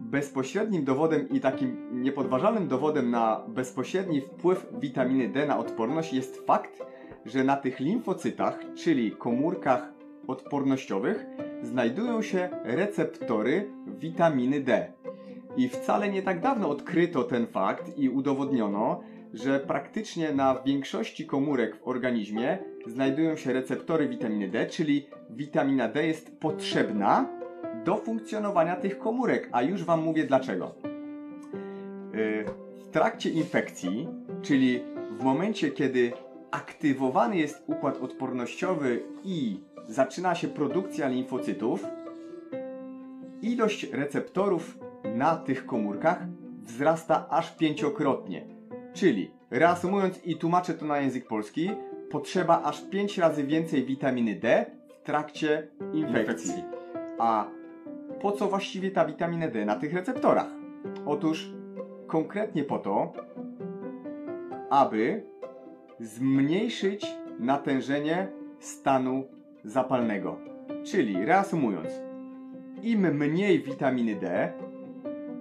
bezpośrednim 0.00 0.84
dowodem 0.84 1.28
i 1.28 1.40
takim 1.40 2.02
niepodważalnym 2.02 2.68
dowodem 2.68 3.10
na 3.10 3.44
bezpośredni 3.48 4.20
wpływ 4.20 4.66
witaminy 4.80 5.28
D 5.28 5.46
na 5.46 5.58
odporność 5.58 6.12
jest 6.12 6.46
fakt, 6.46 6.86
że 7.26 7.44
na 7.44 7.56
tych 7.56 7.80
limfocytach, 7.80 8.60
czyli 8.74 9.12
komórkach 9.12 9.92
odpornościowych, 10.26 11.26
znajdują 11.62 12.22
się 12.22 12.48
receptory 12.64 13.70
witaminy 13.86 14.60
D. 14.60 14.92
I 15.56 15.68
wcale 15.68 16.08
nie 16.08 16.22
tak 16.22 16.40
dawno 16.40 16.68
odkryto 16.68 17.24
ten 17.24 17.46
fakt 17.46 17.98
i 17.98 18.08
udowodniono, 18.08 19.00
że 19.34 19.60
praktycznie 19.60 20.32
na 20.32 20.62
większości 20.66 21.26
komórek 21.26 21.76
w 21.76 21.88
organizmie 21.88 22.58
znajdują 22.88 23.36
się 23.36 23.52
receptory 23.52 24.08
witaminy 24.08 24.48
D, 24.48 24.66
czyli 24.66 25.06
witamina 25.30 25.88
D 25.88 26.06
jest 26.06 26.40
potrzebna 26.40 27.28
do 27.84 27.96
funkcjonowania 27.96 28.76
tych 28.76 28.98
komórek, 28.98 29.48
a 29.52 29.62
już 29.62 29.84
Wam 29.84 30.02
mówię 30.02 30.24
dlaczego. 30.24 30.74
Yy, 32.14 32.44
W 32.88 32.90
trakcie 32.90 33.30
infekcji, 33.30 34.08
czyli 34.42 34.80
w 35.18 35.24
momencie, 35.24 35.70
kiedy 35.70 36.12
aktywowany 36.50 37.36
jest 37.36 37.62
układ 37.66 37.98
odpornościowy 37.98 39.02
i 39.24 39.60
zaczyna 39.88 40.34
się 40.34 40.48
produkcja 40.48 41.08
limfocytów, 41.08 41.84
ilość 43.42 43.92
receptorów 43.92 44.78
na 45.14 45.36
tych 45.36 45.66
komórkach 45.66 46.26
wzrasta 46.62 47.26
aż 47.30 47.56
pięciokrotnie. 47.56 48.46
Czyli, 48.92 49.30
reasumując 49.50 50.24
i 50.24 50.36
tłumaczę 50.36 50.74
to 50.74 50.86
na 50.86 50.98
język 51.00 51.26
polski, 51.26 51.70
potrzeba 52.10 52.62
aż 52.62 52.84
5 52.84 53.18
razy 53.18 53.44
więcej 53.44 53.84
witaminy 53.84 54.34
D 54.34 54.66
w 54.88 55.06
trakcie 55.06 55.68
infekcji. 55.92 56.20
Infekcji. 56.20 56.64
A 57.18 57.48
po 58.20 58.32
co 58.32 58.48
właściwie 58.48 58.90
ta 58.90 59.04
witamina 59.04 59.48
D 59.48 59.64
na 59.64 59.76
tych 59.76 59.94
receptorach? 59.94 60.48
Otóż 61.06 61.52
konkretnie 62.06 62.64
po 62.64 62.78
to, 62.78 63.12
aby 64.70 65.22
zmniejszyć 66.00 67.06
natężenie 67.38 68.28
stanu 68.58 69.24
zapalnego. 69.64 70.38
Czyli 70.84 71.24
reasumując, 71.24 71.88
im 72.82 73.00
mniej 73.00 73.62
witaminy 73.62 74.14
D, 74.14 74.52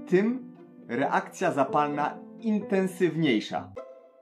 tym 0.08 0.54
reakcja 0.88 1.52
zapalna 1.52 2.18
intensywniejsza. 2.40 3.72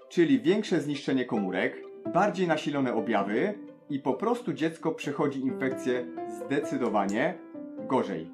Czyli 0.10 0.42
większe 0.42 0.82
zniszczenie 0.82 1.26
komórek, 1.26 1.85
bardziej 2.14 2.48
nasilone 2.48 2.94
objawy 2.94 3.54
i 3.90 4.00
po 4.00 4.14
prostu 4.14 4.54
dziecko 4.54 4.92
przechodzi 4.92 5.40
infekcję 5.40 6.06
zdecydowanie 6.28 7.34
gorzej. 7.88 8.32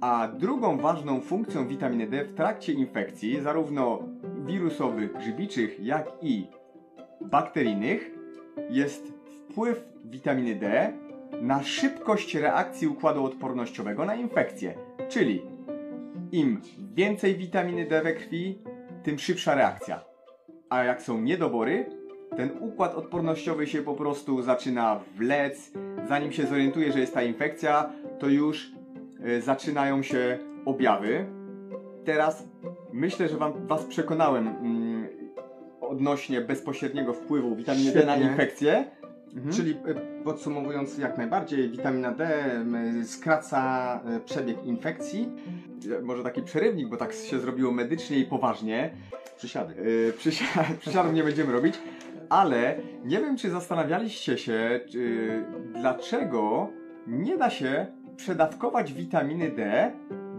A 0.00 0.28
drugą 0.28 0.78
ważną 0.78 1.20
funkcją 1.20 1.68
witaminy 1.68 2.06
D 2.06 2.24
w 2.24 2.34
trakcie 2.34 2.72
infekcji, 2.72 3.40
zarówno 3.40 3.98
wirusowych, 4.46 5.12
grzybiczych, 5.12 5.80
jak 5.80 6.06
i 6.22 6.46
bakteryjnych, 7.20 8.10
jest 8.70 9.12
wpływ 9.50 9.84
witaminy 10.04 10.54
D 10.54 10.92
na 11.42 11.62
szybkość 11.62 12.34
reakcji 12.34 12.88
układu 12.88 13.24
odpornościowego 13.24 14.04
na 14.04 14.14
infekcję. 14.14 14.74
Czyli 15.08 15.42
im 16.32 16.60
więcej 16.94 17.36
witaminy 17.36 17.86
D 17.86 18.02
we 18.02 18.12
krwi, 18.12 18.58
tym 19.02 19.18
szybsza 19.18 19.54
reakcja. 19.54 20.04
A 20.68 20.84
jak 20.84 21.02
są 21.02 21.20
niedobory, 21.20 21.99
ten 22.36 22.50
układ 22.60 22.94
odpornościowy 22.94 23.66
się 23.66 23.82
po 23.82 23.94
prostu 23.94 24.42
zaczyna 24.42 25.00
wlec. 25.16 25.72
Zanim 26.08 26.32
się 26.32 26.46
zorientuje, 26.46 26.92
że 26.92 27.00
jest 27.00 27.14
ta 27.14 27.22
infekcja, 27.22 27.90
to 28.18 28.28
już 28.28 28.72
y, 29.26 29.42
zaczynają 29.42 30.02
się 30.02 30.38
objawy. 30.64 31.26
Teraz 32.04 32.48
myślę, 32.92 33.28
że 33.28 33.36
wam, 33.36 33.66
Was 33.66 33.84
przekonałem 33.84 34.48
mm, 34.48 35.08
odnośnie 35.80 36.40
bezpośredniego 36.40 37.14
wpływu 37.14 37.56
witaminy 37.56 37.92
D 37.92 38.06
na 38.06 38.12
Świetnie. 38.12 38.30
infekcję. 38.30 38.84
Mhm. 39.34 39.54
Czyli 39.54 39.70
e, 39.72 40.22
podsumowując 40.24 40.98
jak 40.98 41.18
najbardziej, 41.18 41.70
witamina 41.70 42.12
D 42.12 42.50
skraca 43.04 44.00
e, 44.06 44.20
przebieg 44.20 44.64
infekcji. 44.64 45.28
może 46.02 46.22
taki 46.22 46.42
przerywnik, 46.42 46.88
bo 46.88 46.96
tak 46.96 47.12
się 47.12 47.40
zrobiło 47.40 47.72
medycznie 47.72 48.18
i 48.18 48.24
poważnie. 48.24 48.90
Przysiady. 49.36 49.74
Yy, 50.06 50.12
przysia 50.12 50.44
przysiadów 50.80 51.12
nie 51.12 51.22
będziemy 51.24 51.52
robić, 51.52 51.74
ale 52.30 52.76
nie 53.04 53.18
wiem, 53.20 53.36
czy 53.36 53.50
zastanawialiście 53.50 54.38
się, 54.38 54.80
dlaczego 55.72 56.68
nie 57.06 57.36
da 57.36 57.50
się 57.50 57.86
przedawkować 58.16 58.92
witaminy 58.92 59.50
D, 59.50 59.92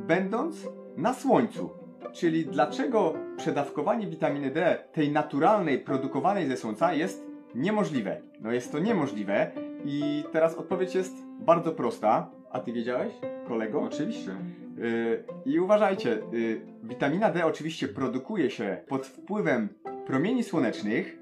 będąc 0.08 0.68
na 0.98 1.14
słońcu. 1.14 1.70
czyli 2.14 2.46
dlaczego 2.46 3.14
przedawkowanie 3.38 4.08
witaminy 4.08 4.52
D, 4.52 4.78
tej 4.92 5.12
naturalnej, 5.12 5.80
produkowanej 5.80 6.48
ze 6.48 6.58
słońca, 6.58 6.94
jest 6.94 7.26
niemożliwe? 7.56 8.22
No 8.42 8.52
jest 8.52 8.72
to 8.72 8.80
niemożliwe 8.80 9.52
i 9.86 10.24
teraz 10.32 10.56
odpowiedź 10.56 10.96
jest 10.96 11.14
bardzo 11.40 11.72
prosta. 11.72 12.32
A 12.52 12.60
ty 12.60 12.74
wiedziałeś, 12.74 13.14
kolego? 13.48 13.82
Oczywiście. 13.82 14.32
Yy, 14.78 15.24
I 15.46 15.60
uważajcie, 15.60 16.10
yy, 16.32 16.62
witamina 16.84 17.30
D 17.32 17.46
oczywiście 17.46 17.88
produkuje 17.88 18.50
się 18.50 18.78
pod 18.88 19.08
wpływem 19.08 19.70
promieni 20.06 20.44
słonecznych 20.44 21.21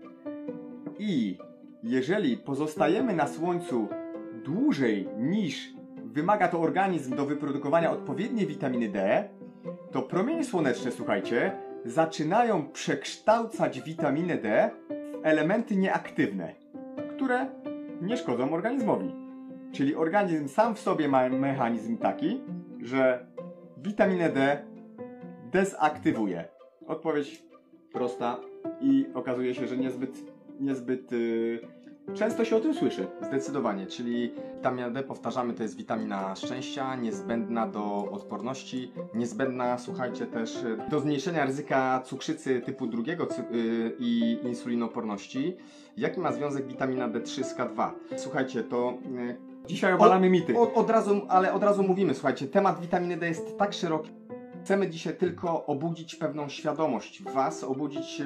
i 1.00 1.38
jeżeli 1.84 2.38
pozostajemy 2.38 3.16
na 3.16 3.28
słońcu 3.28 3.88
dłużej 4.46 5.08
niż 5.18 5.74
wymaga 6.06 6.48
to 6.48 6.60
organizm 6.60 7.16
do 7.16 7.26
wyprodukowania 7.26 7.92
odpowiedniej 7.92 8.48
witaminy 8.48 8.90
D, 8.90 9.30
to 9.92 10.02
promienie 10.02 10.44
słoneczne, 10.44 10.92
słuchajcie, 10.92 11.52
zaczynają 11.86 12.70
przekształcać 12.70 13.82
witaminę 13.82 14.38
D 14.38 14.70
w 14.90 15.26
elementy 15.26 15.76
nieaktywne, 15.76 16.56
które 17.16 17.48
nie 18.02 18.18
szkodzą 18.18 18.54
organizmowi. 18.54 19.16
Czyli 19.72 19.96
organizm 19.96 20.48
sam 20.48 20.76
w 20.76 20.80
sobie 20.80 21.08
ma 21.08 21.30
mechanizm 21.30 21.98
taki, 21.98 22.42
że 22.82 23.26
witaminę 23.78 24.30
D 24.30 24.64
dezaktywuje. 25.52 26.46
Odpowiedź 26.88 27.44
prosta 27.94 28.40
i 28.82 29.06
okazuje 29.14 29.56
się, 29.56 29.68
że 29.68 29.78
niezbyt, 29.78 30.29
niezbyt 30.60 31.12
yy, 31.12 31.60
często 32.14 32.46
się 32.46 32.56
o 32.56 32.60
tym 32.60 32.74
słyszy. 32.74 33.08
Zdecydowanie, 33.22 33.86
czyli 33.86 34.32
witamina 34.56 34.90
D, 34.90 35.04
powtarzamy, 35.04 35.54
to 35.54 35.64
jest 35.64 35.76
witamina 35.76 36.36
szczęścia, 36.36 36.96
niezbędna 36.96 37.68
do 37.68 38.12
odporności, 38.12 38.92
niezbędna, 39.14 39.78
słuchajcie, 39.78 40.26
też 40.26 40.58
do 40.90 41.00
zmniejszenia 41.00 41.46
ryzyka 41.46 42.02
cukrzycy 42.06 42.62
typu 42.62 42.88
drugiego 42.88 43.28
yy, 43.52 43.96
i 44.00 44.38
insulinoporności. 44.44 45.58
Jaki 45.98 46.20
ma 46.20 46.32
związek 46.32 46.68
witamina 46.68 47.10
D3 47.10 47.44
z 47.44 47.58
K2? 47.58 47.92
Słuchajcie, 48.18 48.64
to 48.64 48.94
Dzisiaj 49.68 49.94
obalamy 49.94 50.30
mity. 50.30 50.58
od, 50.58 50.78
od 50.78 50.90
razu, 50.90 51.22
ale 51.28 51.54
od 51.54 51.64
razu 51.64 51.84
mówimy, 51.84 52.14
słuchajcie, 52.14 52.48
temat 52.48 52.82
witaminy 52.82 53.18
D 53.18 53.28
jest 53.28 53.58
tak 53.58 53.74
szeroki. 53.74 54.12
Chcemy 54.64 54.90
dzisiaj 54.90 55.16
tylko 55.16 55.66
obudzić 55.66 56.16
pewną 56.16 56.50
świadomość 56.50 57.24
w 57.24 57.34
Was, 57.34 57.64
obudzić 57.64 58.22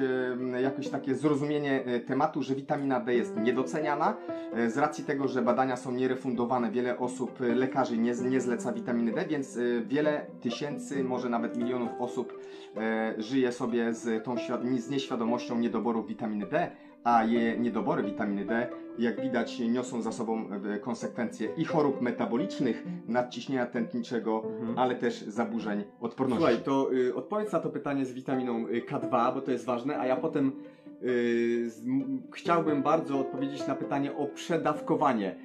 jakieś 0.62 0.88
takie 0.88 1.14
zrozumienie 1.14 1.84
e, 1.84 2.00
tematu, 2.00 2.42
że 2.42 2.54
witamina 2.54 3.00
D 3.00 3.14
jest 3.14 3.36
niedoceniana. 3.36 4.16
E, 4.54 4.70
z 4.70 4.78
racji 4.78 5.04
tego, 5.04 5.28
że 5.28 5.42
badania 5.42 5.76
są 5.76 5.92
nierefundowane, 5.92 6.70
wiele 6.70 6.98
osób, 6.98 7.40
e, 7.40 7.54
lekarzy 7.54 7.98
nie, 7.98 8.12
nie 8.30 8.40
zleca 8.40 8.72
witaminy 8.72 9.12
D, 9.12 9.26
więc 9.26 9.58
wiele 9.86 10.26
tysięcy, 10.40 11.04
może 11.04 11.28
nawet 11.28 11.56
milionów 11.56 11.90
osób 11.98 12.40
żyje 13.18 13.52
sobie 13.52 13.94
z 13.94 14.24
tą 14.24 14.36
z 14.78 14.90
nieświadomością 14.90 15.58
niedoboru 15.58 16.04
witaminy 16.04 16.46
D, 16.46 16.70
a 17.04 17.24
je 17.24 17.58
niedobory 17.58 18.02
witaminy 18.02 18.44
D, 18.44 18.68
jak 18.98 19.20
widać, 19.20 19.58
niosą 19.60 20.02
za 20.02 20.12
sobą 20.12 20.48
e, 20.74 20.78
konsekwencje 20.78 21.48
i 21.56 21.64
chorób 21.64 22.00
metabolicznych, 22.00 22.84
nadciśnienia 23.08 23.66
tętniczego, 23.66 24.42
Mhm. 24.60 24.78
ale 24.78 24.94
też 24.94 25.20
zaburzeń 25.22 25.84
odporności. 26.00 26.44
Słuchaj, 26.44 26.62
to 26.64 26.92
y, 26.94 27.14
odpowiedz 27.14 27.52
na 27.52 27.60
to 27.60 27.70
pytanie 27.70 28.04
z 28.06 28.12
witaminą 28.12 28.66
y, 28.68 28.82
K2, 28.86 29.34
bo 29.34 29.40
to 29.40 29.50
jest 29.50 29.64
ważne, 29.64 29.98
a 29.98 30.06
ja 30.06 30.16
potem 30.16 30.52
y, 31.02 31.70
z, 31.70 31.80
m, 31.86 32.22
chciałbym 32.32 32.82
bardzo 32.82 33.18
odpowiedzieć 33.18 33.66
na 33.66 33.74
pytanie 33.74 34.16
o 34.16 34.26
przedawkowanie, 34.26 35.36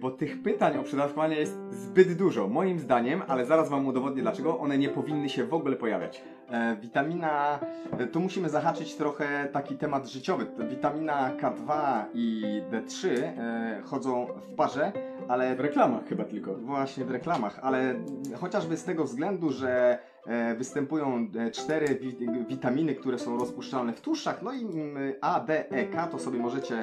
bo 0.00 0.10
tych 0.10 0.42
pytań 0.42 0.78
o 0.78 0.82
przedawkowanie 0.82 1.36
jest 1.36 1.58
zbyt 1.70 2.12
dużo, 2.12 2.48
moim 2.48 2.78
zdaniem, 2.78 3.22
ale 3.28 3.46
zaraz 3.46 3.68
Wam 3.68 3.86
udowodnię 3.86 4.22
dlaczego 4.22 4.58
one 4.58 4.78
nie 4.78 4.88
powinny 4.88 5.28
się 5.28 5.44
w 5.44 5.54
ogóle 5.54 5.76
pojawiać. 5.76 6.22
E, 6.50 6.76
witamina, 6.76 7.58
e, 7.98 8.06
tu 8.06 8.20
musimy 8.20 8.48
zahaczyć 8.48 8.94
trochę 8.94 9.48
taki 9.52 9.76
temat 9.76 10.08
życiowy. 10.08 10.46
Witamina 10.70 11.30
K2 11.40 11.72
i 12.14 12.42
D3 12.70 13.08
e, 13.08 13.82
chodzą 13.84 14.26
w 14.36 14.54
parze, 14.54 14.92
ale 15.28 15.56
W 15.56 15.60
reklamach 15.60 16.04
chyba 16.08 16.24
tylko. 16.24 16.54
Właśnie 16.54 17.04
w 17.04 17.10
reklamach, 17.10 17.58
ale 17.62 17.94
chociażby 18.40 18.76
z 18.76 18.84
tego 18.84 19.04
względu, 19.04 19.50
że 19.50 19.98
e, 20.26 20.54
występują 20.54 21.28
e, 21.38 21.50
cztery 21.50 21.94
wi 21.94 22.16
witaminy, 22.48 22.94
które 22.94 23.18
są 23.18 23.38
rozpuszczalne 23.38 23.92
w 23.92 24.00
tłuszczach, 24.00 24.42
no 24.42 24.52
i 24.52 24.64
mm, 24.64 25.14
A, 25.20 25.40
D, 25.40 25.70
E, 25.70 25.84
K, 25.84 26.06
to 26.06 26.18
sobie 26.18 26.38
możecie 26.38 26.80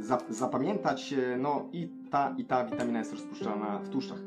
za 0.00 0.18
zapamiętać, 0.28 1.12
e, 1.12 1.36
no 1.36 1.68
i 1.72 1.88
ta 2.10 2.34
i 2.38 2.44
ta 2.44 2.64
witamina 2.64 2.98
jest 2.98 3.12
rozpuszczalna 3.12 3.78
w 3.78 3.88
tłuszczach. 3.88 4.18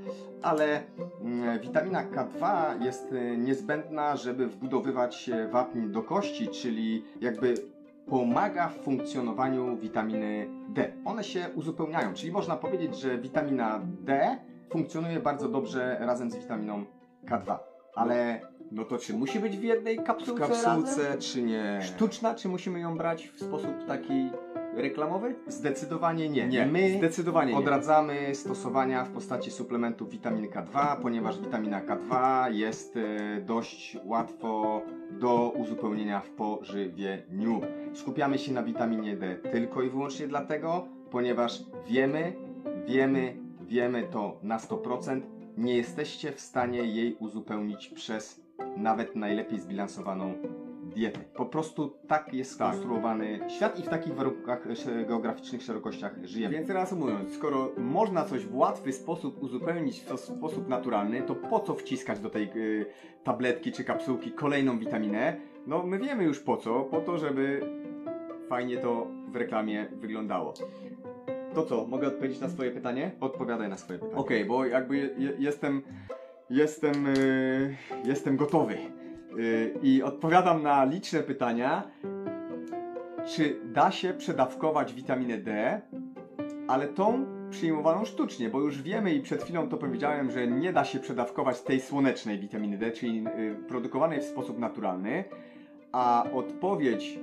Ale 0.41 0.83
mm, 1.21 1.59
witamina 1.59 2.03
K2 2.03 2.65
jest 2.81 3.13
niezbędna, 3.37 4.15
żeby 4.15 4.47
wbudowywać 4.47 5.29
wapń 5.51 5.89
do 5.89 6.03
kości, 6.03 6.47
czyli 6.47 7.03
jakby 7.21 7.53
pomaga 8.09 8.69
w 8.69 8.75
funkcjonowaniu 8.77 9.77
witaminy 9.77 10.47
D. 10.69 10.93
One 11.05 11.23
się 11.23 11.49
uzupełniają, 11.55 12.13
czyli 12.13 12.31
można 12.31 12.55
powiedzieć, 12.55 12.95
że 12.99 13.17
witamina 13.17 13.81
D 13.83 14.37
funkcjonuje 14.71 15.19
bardzo 15.19 15.49
dobrze 15.49 15.97
razem 15.99 16.31
z 16.31 16.35
witaminą 16.35 16.85
K2. 17.25 17.57
Ale 17.95 18.41
No 18.71 18.85
to 18.85 18.97
czy 18.97 19.13
musi 19.13 19.39
być 19.39 19.57
w 19.57 19.63
jednej 19.63 19.99
w 19.99 20.03
kapsułce, 20.03 20.47
razem? 20.47 20.83
kapsułce 20.83 21.17
czy 21.17 21.41
nie? 21.41 21.79
Sztuczna, 21.81 22.35
czy 22.35 22.49
musimy 22.49 22.79
ją 22.79 22.97
brać 22.97 23.27
w 23.27 23.39
sposób 23.39 23.71
taki 23.87 24.29
reklamowy? 24.81 25.35
Zdecydowanie 25.47 26.29
nie. 26.29 26.47
Nie, 26.47 26.65
My 26.65 26.97
zdecydowanie 26.97 27.51
nie. 27.51 27.57
odradzamy 27.59 28.35
stosowania 28.35 29.03
w 29.05 29.09
postaci 29.09 29.51
suplementów 29.51 30.09
witaminy 30.09 30.47
K2, 30.47 31.01
ponieważ 31.01 31.39
witamina 31.39 31.81
K2 31.81 32.51
jest 32.53 32.97
e, 32.97 33.41
dość 33.41 33.97
łatwo 34.05 34.81
do 35.11 35.49
uzupełnienia 35.49 36.19
w 36.19 36.29
pożywieniu. 36.29 37.61
Skupiamy 37.93 38.37
się 38.37 38.53
na 38.53 38.63
witaminie 38.63 39.15
D 39.15 39.35
tylko 39.35 39.81
i 39.81 39.89
wyłącznie 39.89 40.27
dlatego, 40.27 40.87
ponieważ 41.11 41.63
wiemy, 41.87 42.33
wiemy, 42.87 43.37
wiemy 43.61 44.03
to 44.03 44.39
na 44.43 44.57
100%, 44.57 45.21
nie 45.57 45.77
jesteście 45.77 46.31
w 46.31 46.39
stanie 46.39 46.79
jej 46.83 47.15
uzupełnić 47.19 47.87
przez 47.89 48.41
nawet 48.77 49.15
najlepiej 49.15 49.59
zbilansowaną 49.59 50.33
Po 51.35 51.45
prostu 51.45 51.97
tak 52.07 52.33
jest 52.33 52.57
Tak. 52.59 52.67
skonstruowany 52.67 53.39
świat 53.57 53.79
i 53.79 53.83
w 53.83 53.89
takich 53.89 54.13
warunkach 54.15 54.67
e, 54.67 55.05
geograficznych 55.05 55.61
szerokościach 55.61 56.15
żyjemy. 56.23 56.55
Więc 56.55 56.69
reasumując, 56.69 57.33
skoro 57.33 57.71
można 57.77 58.25
coś 58.25 58.45
w 58.45 58.55
łatwy 58.55 58.93
sposób 58.93 59.43
uzupełnić 59.43 60.01
w 60.01 60.19
sposób 60.19 60.67
naturalny, 60.67 61.21
to 61.21 61.35
po 61.35 61.59
co 61.59 61.73
wciskać 61.75 62.19
do 62.19 62.29
tej 62.29 62.51
y, 62.55 62.85
tabletki 63.23 63.71
czy 63.71 63.83
kapsułki 63.83 64.31
kolejną 64.31 64.79
witaminę? 64.79 65.35
No 65.67 65.83
my 65.83 65.99
wiemy 65.99 66.23
już 66.23 66.39
po 66.39 66.57
co, 66.57 66.83
po 66.83 67.01
to, 67.01 67.17
żeby 67.17 67.61
fajnie 68.49 68.77
to 68.77 69.07
w 69.31 69.35
reklamie 69.35 69.87
wyglądało. 69.91 70.53
To 71.53 71.63
co, 71.63 71.87
mogę 71.87 72.07
odpowiedzieć 72.07 72.39
na 72.39 72.49
swoje 72.49 72.71
pytanie? 72.71 73.11
Odpowiadaj 73.19 73.69
na 73.69 73.77
swoje 73.77 73.99
pytanie. 73.99 74.17
Okej, 74.19 74.45
bo 74.45 74.65
jakby 74.65 74.97
je, 74.97 75.03
je, 75.17 75.33
jestem, 75.39 75.81
jestem, 76.49 77.07
y, 77.07 77.75
jestem 78.05 78.37
gotowy. 78.37 78.77
Y, 79.39 79.73
I 79.83 80.03
odpowiadam 80.03 80.63
na 80.63 80.85
liczne 80.85 81.19
pytania. 81.19 81.83
Czy 83.25 83.59
da 83.65 83.91
się 83.91 84.13
przedawkować 84.13 84.93
witaminę 84.93 85.37
D, 85.37 85.81
ale 86.67 86.87
tą 86.87 87.25
przyjmowaną 87.49 88.05
sztucznie, 88.05 88.49
bo 88.49 88.59
już 88.59 88.81
wiemy 88.81 89.13
i 89.13 89.21
przed 89.21 89.43
chwilą 89.43 89.69
to 89.69 89.77
powiedziałem, 89.77 90.31
że 90.31 90.47
nie 90.47 90.73
da 90.73 90.85
się 90.85 90.99
przedawkować 90.99 91.61
tej 91.61 91.81
słonecznej 91.81 92.39
witaminy 92.39 92.77
D, 92.77 92.91
czyli 92.91 93.25
y, 93.27 93.55
produkowanej 93.67 94.19
w 94.19 94.23
sposób 94.23 94.59
naturalny, 94.59 95.23
a 95.91 96.25
odpowiedź 96.33 97.19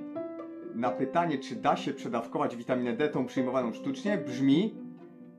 na 0.75 0.91
pytanie, 0.91 1.37
czy 1.37 1.55
da 1.55 1.75
się 1.75 1.93
przedawkować 1.93 2.55
witaminę 2.55 2.93
D 2.93 3.09
tą 3.09 3.25
przyjmowaną 3.25 3.73
sztucznie, 3.73 4.17
brzmi: 4.17 4.75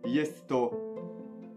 jest 0.04 0.46
to 0.46 0.70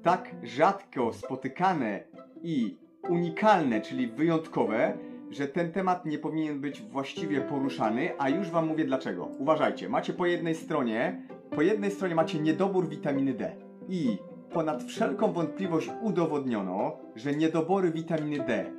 tak 0.01 0.36
rzadko 0.43 1.13
spotykane 1.13 2.03
i 2.43 2.77
unikalne, 3.10 3.82
czyli 3.82 4.08
wyjątkowe, 4.08 4.97
że 5.32 5.48
ten 5.48 5.72
temat 5.72 6.06
nie 6.06 6.20
powinien 6.20 6.60
być 6.60 6.82
właściwie 6.82 7.42
poruszany, 7.42 8.10
a 8.18 8.30
już 8.30 8.50
wam 8.50 8.68
mówię 8.68 8.86
dlaczego. 8.86 9.26
Uważajcie, 9.26 9.89
macie 9.89 10.13
po 10.13 10.26
jednej 10.26 10.56
stronie, 10.56 11.22
po 11.56 11.62
jednej 11.62 11.92
stronie 11.92 12.15
macie 12.15 12.39
niedobór 12.39 12.89
witaminy 12.89 13.34
D 13.34 13.56
i 13.89 14.18
ponad 14.54 14.84
wszelką 14.84 15.34
wątpliwość 15.34 15.89
udowodniono, 16.02 16.98
że 17.15 17.36
niedobory 17.36 17.92
witaminy 17.92 18.46
D 18.48 18.72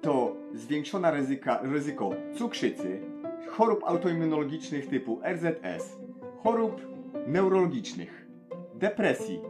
to 0.00 0.36
zwiększona 0.54 1.10
ryzyka, 1.10 1.60
ryzyko 1.62 2.10
cukrzycy, 2.34 3.00
chorób 3.48 3.84
autoimmunologicznych 3.84 4.86
typu 4.88 5.20
RZS, 5.24 5.98
chorób 6.42 6.80
neurologicznych, 7.26 8.26
depresji, 8.74 9.40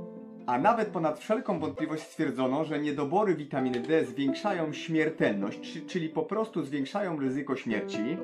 a 0.46 0.58
nawet 0.58 0.88
ponad 0.88 1.18
wszelką 1.18 1.58
wątpliwość 1.58 2.02
stwierdzono, 2.02 2.64
że 2.64 2.78
niedobory 2.78 3.34
witaminy 3.34 3.80
D 3.80 4.04
zwiększają 4.04 4.72
śmiertelność, 4.72 5.60
czy- 5.60 5.86
czyli 5.86 6.08
po 6.08 6.22
prostu 6.22 6.62
zwiększają 6.62 7.20
ryzyko 7.20 7.56
śmierci. 7.56 8.16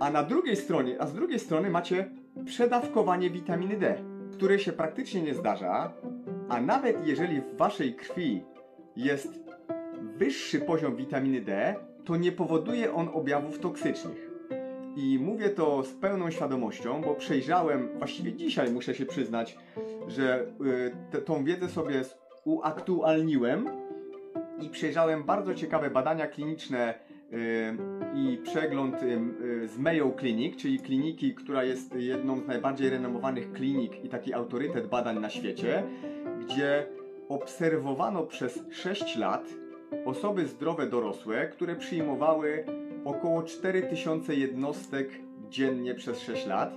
A 0.00 0.10
na 0.10 0.22
drugiej 0.22 0.56
stronie, 0.56 1.02
a 1.02 1.06
z 1.06 1.12
drugiej 1.14 1.38
strony 1.38 1.70
macie 1.70 2.10
przedawkowanie 2.44 3.30
witaminy 3.30 3.76
D, 3.76 3.98
które 4.32 4.58
się 4.58 4.72
praktycznie 4.72 5.22
nie 5.22 5.34
zdarza, 5.34 5.92
a 6.48 6.60
nawet 6.60 7.06
jeżeli 7.06 7.40
w 7.40 7.56
waszej 7.56 7.94
krwi 7.94 8.42
jest 8.96 9.28
wyższy 10.16 10.60
poziom 10.60 10.96
witaminy 10.96 11.40
D, 11.40 11.74
to 12.04 12.16
nie 12.16 12.32
powoduje 12.32 12.92
on 12.94 13.08
objawów 13.12 13.58
toksycznych. 13.58 14.28
I 14.96 15.18
mówię 15.18 15.48
to 15.50 15.82
z 15.82 15.92
pełną 15.92 16.30
świadomością, 16.30 17.02
bo 17.02 17.14
przejrzałem, 17.14 17.88
właściwie 17.98 18.32
dzisiaj 18.32 18.70
muszę 18.72 18.94
się 18.94 19.06
przyznać, 19.06 19.58
że 20.08 20.46
y, 21.14 21.20
tą 21.20 21.44
wiedzę 21.44 21.68
sobie 21.68 22.02
uaktualniłem 22.44 23.68
i 24.60 24.68
przejrzałem 24.68 25.24
bardzo 25.24 25.54
ciekawe 25.54 25.90
badania 25.90 26.26
kliniczne 26.26 26.94
y, 27.32 27.76
i 28.14 28.38
przegląd 28.42 29.02
y, 29.02 29.68
z 29.68 29.78
Mayo 29.78 30.12
Clinic, 30.20 30.56
czyli 30.56 30.78
kliniki, 30.78 31.34
która 31.34 31.64
jest 31.64 31.94
jedną 31.94 32.40
z 32.40 32.46
najbardziej 32.46 32.90
renomowanych 32.90 33.52
klinik 33.52 34.04
i 34.04 34.08
taki 34.08 34.34
autorytet 34.34 34.86
badań 34.86 35.20
na 35.20 35.30
świecie, 35.30 35.82
gdzie 36.40 36.86
obserwowano 37.28 38.22
przez 38.22 38.64
6 38.70 39.16
lat 39.16 39.48
osoby 40.04 40.46
zdrowe 40.46 40.86
dorosłe, 40.86 41.48
które 41.48 41.76
przyjmowały 41.76 42.64
około 43.04 43.42
4000 43.42 44.34
jednostek 44.34 45.08
dziennie 45.48 45.94
przez 45.94 46.20
6 46.20 46.46
lat 46.46 46.74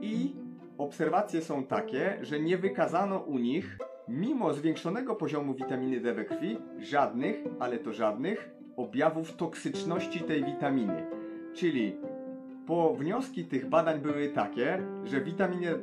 i 0.00 0.41
obserwacje 0.82 1.42
są 1.42 1.64
takie, 1.64 2.18
że 2.22 2.40
nie 2.40 2.58
wykazano 2.58 3.18
u 3.18 3.38
nich, 3.38 3.78
mimo 4.08 4.54
zwiększonego 4.54 5.14
poziomu 5.14 5.54
witaminy 5.54 6.00
D 6.00 6.14
we 6.14 6.24
krwi, 6.24 6.58
żadnych, 6.78 7.36
ale 7.60 7.78
to 7.78 7.92
żadnych, 7.92 8.50
objawów 8.76 9.36
toksyczności 9.36 10.20
tej 10.20 10.44
witaminy. 10.44 11.06
Czyli 11.54 11.96
po 12.66 12.94
wnioski 12.94 13.44
tych 13.44 13.68
badań 13.68 14.00
były 14.00 14.28
takie, 14.28 14.82
że 15.04 15.20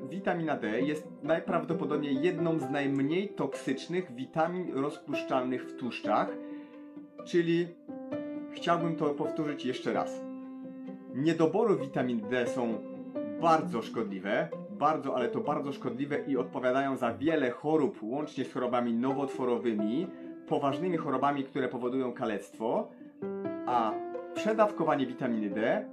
witamina 0.09 0.57
D 0.57 0.81
jest 0.81 1.07
najprawdopodobniej 1.23 2.21
jedną 2.21 2.59
z 2.59 2.69
najmniej 2.69 3.29
toksycznych 3.29 4.15
witamin 4.15 4.73
rozpuszczalnych 4.73 5.65
w 5.65 5.75
tłuszczach, 5.75 6.29
czyli 7.25 7.67
chciałbym 8.51 8.95
to 8.95 9.09
powtórzyć 9.09 9.65
jeszcze 9.65 9.93
raz. 9.93 10.21
Niedobory 11.15 11.75
witamin 11.75 12.21
D 12.29 12.47
są 12.47 12.77
bardzo 13.41 13.81
szkodliwe, 13.81 14.49
bardzo, 14.80 15.15
ale 15.15 15.30
to 15.30 15.39
bardzo 15.39 15.72
szkodliwe 15.72 16.20
i 16.28 16.38
odpowiadają 16.38 16.98
za 16.98 17.13
wiele 17.13 17.52
chorób, 17.52 18.00
łącznie 18.04 18.46
z 18.46 18.54
chorobami 18.54 18.94
nowotworowymi, 18.94 20.08
poważnymi 20.48 20.98
chorobami, 20.98 21.44
które 21.44 21.68
powodują 21.68 22.13
kalectwo, 22.13 22.88
a 23.65 23.92
przedawkowanie 24.36 25.06
witaminy 25.06 25.50
D 25.50 25.86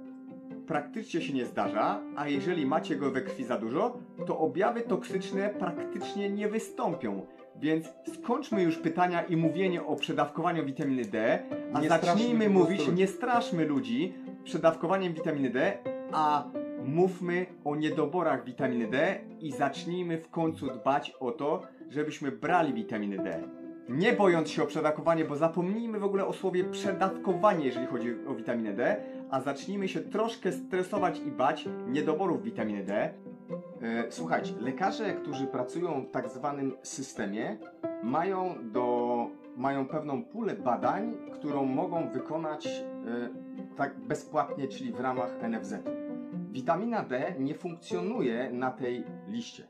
praktycznie 0.67 1.21
się 1.21 1.33
nie 1.33 1.45
zdarza, 1.45 2.01
a 2.15 2.27
jeżeli 2.27 2.65
macie 2.65 2.95
go 2.95 3.11
we 3.11 3.21
krwi 3.21 3.43
za 3.43 3.57
dużo, 3.57 3.97
to 4.27 4.39
objawy 4.39 4.81
toksyczne 4.81 5.49
praktycznie 5.49 6.29
nie 6.29 6.47
wystąpią. 6.47 7.25
Więc 7.55 7.93
skończmy 8.13 8.63
już 8.63 8.77
pytania 8.77 9.23
i 9.23 9.37
mówienie 9.37 9.85
o 9.85 9.95
przedawkowaniu 9.95 10.65
witaminy 10.65 11.05
D, 11.05 11.39
a 11.73 11.81
Nie 11.81 11.89
zacznijmy 11.89 12.49
mówić, 12.49 12.87
nie 12.95 13.07
straszmy 13.07 13.65
ludzi 13.65 14.13
przedawkowaniem 14.43 15.13
witaminy 15.13 15.49
D, 15.49 15.77
a 16.11 16.43
mówmy 16.85 17.45
o 17.63 17.75
niedoborach 17.75 18.45
witaminy 18.45 18.87
D 18.87 19.19
i 19.39 19.51
zacznijmy 19.51 20.17
w 20.17 20.29
końcu 20.29 20.67
dbać 20.67 21.13
o 21.19 21.31
to, 21.31 21.61
żebyśmy 21.89 22.31
brali 22.31 22.73
witaminy 22.73 23.17
D. 23.17 23.43
Nie 23.89 24.13
bojąc 24.13 24.49
się 24.49 24.63
o 24.63 24.65
przedawkowanie, 24.65 25.25
bo 25.25 25.35
zapomnijmy 25.35 25.99
w 25.99 26.03
ogóle 26.03 26.25
o 26.25 26.33
słowie 26.33 26.63
przedawkowanie, 26.63 27.65
jeżeli 27.65 27.87
chodzi 27.87 28.15
o 28.27 28.35
witaminę 28.35 28.73
D, 28.73 29.03
a 29.31 29.41
zacznijmy 29.41 29.87
się 29.87 29.99
troszkę 29.99 30.51
stresować 30.51 31.19
i 31.19 31.31
bać 31.31 31.69
niedoborów 31.87 32.43
witaminy 32.43 32.83
D. 32.83 33.13
E, 33.81 34.11
Słuchajcie, 34.11 34.53
lekarze, 34.59 35.13
którzy 35.13 35.47
pracują 35.47 36.05
w 36.05 36.11
tak 36.11 36.29
zwanym 36.29 36.73
systemie, 36.81 37.57
mają, 38.03 38.55
do, 38.63 39.27
mają 39.57 39.87
pewną 39.87 40.23
pulę 40.23 40.55
badań, 40.55 41.17
którą 41.33 41.65
mogą 41.65 42.09
wykonać 42.09 42.67
e, 42.67 42.83
tak 43.75 43.99
bezpłatnie, 43.99 44.67
czyli 44.67 44.91
w 44.91 44.99
ramach 44.99 45.31
NFZ. 45.49 45.73
Witamina 46.57 47.03
D 47.03 47.35
nie 47.39 47.53
funkcjonuje 47.53 48.49
na 48.51 48.71
tej 48.71 49.03
liście. 49.27 49.63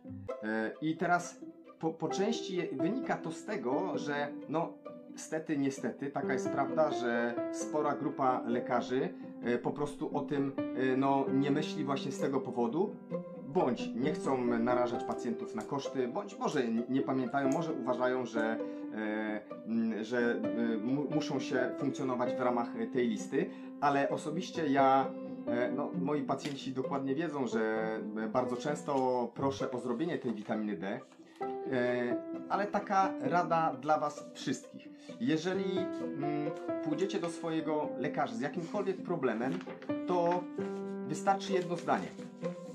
E, 0.43 0.71
I 0.82 0.97
teraz 0.97 1.41
po, 1.80 1.93
po 1.93 2.08
części 2.08 2.62
wynika 2.71 3.17
to 3.17 3.32
z 3.32 3.45
tego, 3.45 3.97
że 3.97 4.28
no 4.50 4.73
stety, 5.15 5.58
niestety, 5.58 6.12
taka 6.12 6.34
jest 6.34 6.50
prawda, 6.50 6.91
że 6.91 7.36
spora 7.52 7.95
grupa 7.95 8.41
lekarzy 8.45 9.10
e, 9.43 9.58
po 9.58 9.71
prostu 9.71 10.17
o 10.17 10.21
tym 10.21 10.52
e, 10.58 10.97
no, 10.97 11.26
nie 11.34 11.52
myśli 11.52 11.84
właśnie 11.84 12.12
z 12.12 12.19
tego 12.19 12.41
powodu, 12.41 12.95
bądź 13.47 13.89
nie 13.95 14.13
chcą 14.13 14.45
narażać 14.45 15.04
pacjentów 15.04 15.56
na 15.56 15.62
koszty, 15.62 16.08
bądź 16.08 16.39
może 16.39 16.67
nie 16.89 17.02
pamiętają, 17.02 17.50
może 17.50 17.73
uważają, 17.73 18.26
że, 18.26 18.58
że 20.02 20.41
mu, 20.84 21.04
muszą 21.15 21.39
się 21.39 21.71
funkcjonować 21.78 22.36
w 22.36 22.39
ramach 22.39 22.67
tej 22.93 23.08
listy, 23.08 23.50
ale 23.82 24.10
osobiście 24.10 24.67
ja, 24.67 25.12
no, 25.76 25.92
moi 26.02 26.24
pacjenci 26.24 26.74
dokładnie 26.74 27.16
wiedzą, 27.16 27.48
że 27.48 27.60
e, 28.18 28.28
bardzo 28.28 28.58
często 28.58 29.32
proszę 29.36 29.72
o 29.72 29.80
zrobienie 29.80 30.18
tej 30.18 30.34
witaminy 30.34 30.78
D, 30.78 31.00
E, 31.72 32.16
ale 32.50 32.68
taka 32.68 33.14
rada 33.22 33.76
dla 33.82 34.00
Was 34.00 34.26
wszystkich. 34.34 34.90
Jeżeli 35.20 35.78
mm, 35.78 36.52
pójdziecie 36.84 37.20
do 37.20 37.30
swojego 37.30 37.90
lekarza 37.98 38.36
z 38.36 38.40
jakimkolwiek 38.40 38.98
problemem, 38.98 39.60
to 40.08 40.44
wystarczy 41.08 41.54
jedno 41.54 41.76
zdanie. 41.76 42.08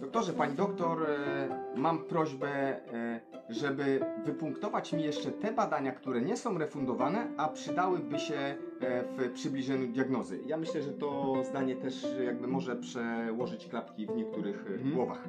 Doktorze, 0.00 0.32
pani 0.32 0.54
doktor, 0.54 1.02
e, 1.02 1.48
mam 1.76 1.98
prośbę, 1.98 2.48
e, 2.48 3.20
żeby 3.52 4.00
wypunktować 4.24 4.92
mi 4.92 5.02
jeszcze 5.02 5.30
te 5.30 5.52
badania, 5.52 5.92
które 5.92 6.20
nie 6.20 6.36
są 6.36 6.58
refundowane, 6.58 7.26
a 7.36 7.48
przydałyby 7.48 8.18
się 8.18 8.34
e, 8.34 8.56
w 9.02 9.32
przybliżeniu 9.34 9.86
diagnozy. 9.92 10.40
Ja 10.46 10.56
myślę, 10.56 10.82
że 10.82 10.92
to 10.92 11.34
zdanie 11.44 11.76
też 11.76 12.06
jakby 12.24 12.46
może 12.48 12.76
przełożyć 12.76 13.66
klapki 13.68 14.06
w 14.06 14.16
niektórych 14.16 14.64
e, 14.70 14.72
Mhm. 14.74 14.94
głowach. 14.94 15.28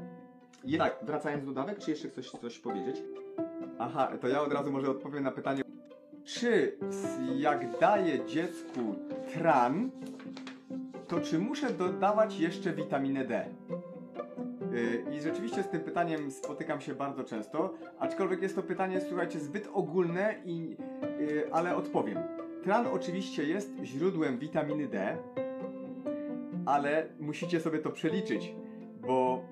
Je, 0.63 0.77
tak, 0.77 0.99
wracając 1.01 1.45
do 1.45 1.51
dawek, 1.51 1.79
czy 1.79 1.91
jeszcze 1.91 2.09
coś, 2.09 2.29
coś 2.31 2.59
powiedzieć? 2.59 3.03
Aha, 3.79 4.11
to 4.21 4.27
ja 4.27 4.41
od 4.41 4.53
razu 4.53 4.71
może 4.71 4.91
odpowiem 4.91 5.23
na 5.23 5.31
pytanie. 5.31 5.61
Czy 6.23 6.77
jak 7.35 7.79
daję 7.79 8.25
dziecku 8.25 8.95
tran, 9.33 9.91
to 11.07 11.19
czy 11.19 11.39
muszę 11.39 11.69
dodawać 11.69 12.39
jeszcze 12.39 12.73
witaminę 12.73 13.25
D? 13.25 13.45
Yy, 14.73 15.17
I 15.17 15.21
rzeczywiście 15.21 15.63
z 15.63 15.69
tym 15.69 15.81
pytaniem 15.81 16.31
spotykam 16.31 16.81
się 16.81 16.95
bardzo 16.95 17.23
często, 17.23 17.73
aczkolwiek 17.99 18.41
jest 18.41 18.55
to 18.55 18.63
pytanie, 18.63 19.01
słuchajcie, 19.01 19.39
zbyt 19.39 19.69
ogólne, 19.73 20.35
i, 20.45 20.77
yy, 21.19 21.49
ale 21.51 21.75
odpowiem. 21.75 22.17
Tran 22.63 22.87
oczywiście 22.87 23.43
jest 23.43 23.73
źródłem 23.83 24.37
witaminy 24.37 24.87
D, 24.87 25.17
ale 26.65 27.09
musicie 27.19 27.59
sobie 27.59 27.79
to 27.79 27.89
przeliczyć, 27.89 28.55
bo 29.01 29.43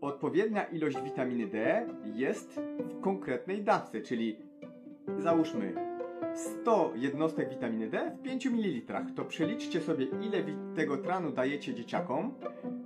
odpowiednia 0.00 0.64
ilość 0.64 1.00
witaminy 1.02 1.46
D 1.46 1.86
jest 2.14 2.60
w 2.78 3.00
konkretnej 3.00 3.62
dawce, 3.62 4.00
czyli 4.00 4.38
załóżmy 5.18 5.74
100 6.34 6.92
jednostek 6.96 7.50
witaminy 7.50 7.88
D 7.88 8.16
w 8.18 8.22
5 8.22 8.46
ml. 8.46 9.14
To 9.16 9.24
przeliczcie 9.24 9.80
sobie, 9.80 10.06
ile 10.22 10.44
tego 10.76 10.96
tranu 10.96 11.32
dajecie 11.32 11.74
dzieciakom 11.74 12.34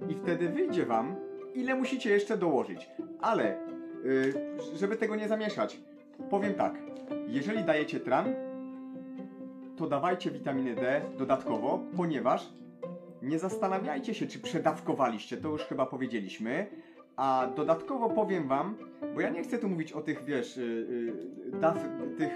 i 0.08 0.14
wtedy 0.14 0.48
wyjdzie 0.48 0.86
Wam, 0.86 1.16
ile 1.54 1.74
musicie 1.74 2.10
jeszcze 2.10 2.36
dołożyć. 2.36 2.90
Ale, 3.20 3.56
yy, 4.04 4.76
żeby 4.76 4.96
tego 4.96 5.16
nie 5.16 5.28
zamieszać, 5.28 5.80
powiem 6.30 6.54
tak. 6.54 6.74
Jeżeli 7.28 7.64
dajecie 7.64 8.00
tran, 8.00 8.34
to 9.76 9.86
dawajcie 9.86 10.30
witaminę 10.30 10.74
D 10.74 11.02
dodatkowo, 11.18 11.80
ponieważ 11.96 12.52
nie 13.22 13.38
zastanawiajcie 13.38 14.14
się, 14.14 14.26
czy 14.26 14.38
przedawkowaliście, 14.38 15.36
to 15.36 15.48
już 15.48 15.62
chyba 15.62 15.86
powiedzieliśmy. 15.86 16.66
A 17.16 17.46
dodatkowo 17.56 18.10
powiem 18.10 18.48
wam, 18.48 18.76
bo 19.14 19.20
ja 19.20 19.30
nie 19.30 19.42
chcę 19.42 19.58
tu 19.58 19.68
mówić 19.68 19.92
o 19.92 20.00
tych, 20.00 20.24
wiesz, 20.24 20.56
y, 20.56 20.60
y, 21.54 21.58
daw, 21.60 21.78
tych 22.18 22.32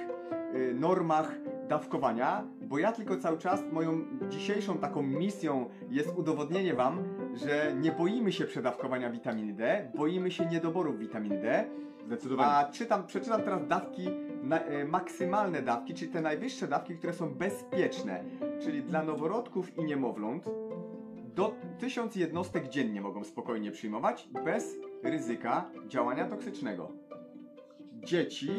y, 0.54 0.74
normach 0.74 1.34
dawkowania, 1.68 2.44
bo 2.62 2.78
ja 2.78 2.92
tylko 2.92 3.16
cały 3.16 3.38
czas 3.38 3.64
moją 3.72 4.04
dzisiejszą 4.28 4.78
taką 4.78 5.02
misją 5.02 5.68
jest 5.90 6.18
udowodnienie 6.18 6.74
wam, 6.74 7.04
że 7.36 7.74
nie 7.80 7.92
boimy 7.92 8.32
się 8.32 8.44
przedawkowania 8.44 9.10
witaminy 9.10 9.52
D, 9.52 9.90
boimy 9.94 10.30
się 10.30 10.46
niedoborów 10.46 10.98
witaminy 10.98 11.42
D, 11.42 11.64
Zdecydowanie. 12.06 12.50
a 12.50 12.72
czytam, 12.72 13.06
przeczytam 13.06 13.42
teraz 13.42 13.66
dawki, 13.66 14.08
na, 14.42 14.60
e, 14.60 14.84
maksymalne 14.84 15.62
dawki, 15.62 15.94
czyli 15.94 16.12
te 16.12 16.20
najwyższe 16.20 16.68
dawki, 16.68 16.96
które 16.96 17.12
są 17.12 17.34
bezpieczne, 17.34 18.24
czyli 18.60 18.82
dla 18.82 19.02
noworodków 19.02 19.78
i 19.78 19.84
niemowląt 19.84 20.44
do 21.34 21.54
1000 21.78 22.16
jednostek 22.16 22.68
dziennie 22.68 23.00
mogą 23.00 23.24
spokojnie 23.24 23.70
przyjmować 23.70 24.28
bez 24.44 24.76
ryzyka 25.02 25.70
działania 25.88 26.26
toksycznego. 26.26 26.92
Dzieci 28.04 28.50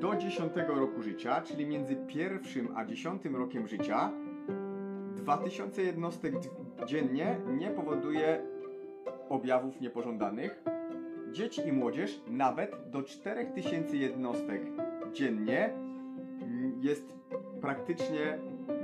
do 0.00 0.16
10 0.16 0.52
roku 0.66 1.02
życia, 1.02 1.40
czyli 1.40 1.66
między 1.66 1.96
pierwszym 1.96 2.68
a 2.76 2.84
10 2.84 3.22
rokiem 3.24 3.68
życia, 3.68 4.12
2000 5.22 5.82
jednostek 5.82 6.34
dziennie 6.86 7.40
nie 7.58 7.70
powoduje 7.70 8.42
objawów 9.28 9.80
niepożądanych. 9.80 10.64
Dzieci 11.32 11.68
i 11.68 11.72
młodzież 11.72 12.20
nawet 12.26 12.76
do 12.90 13.02
4000 13.02 13.96
jednostek 13.96 14.62
dziennie 15.12 15.74
mm, 16.42 16.80
jest 16.80 17.12
praktycznie 17.60 18.38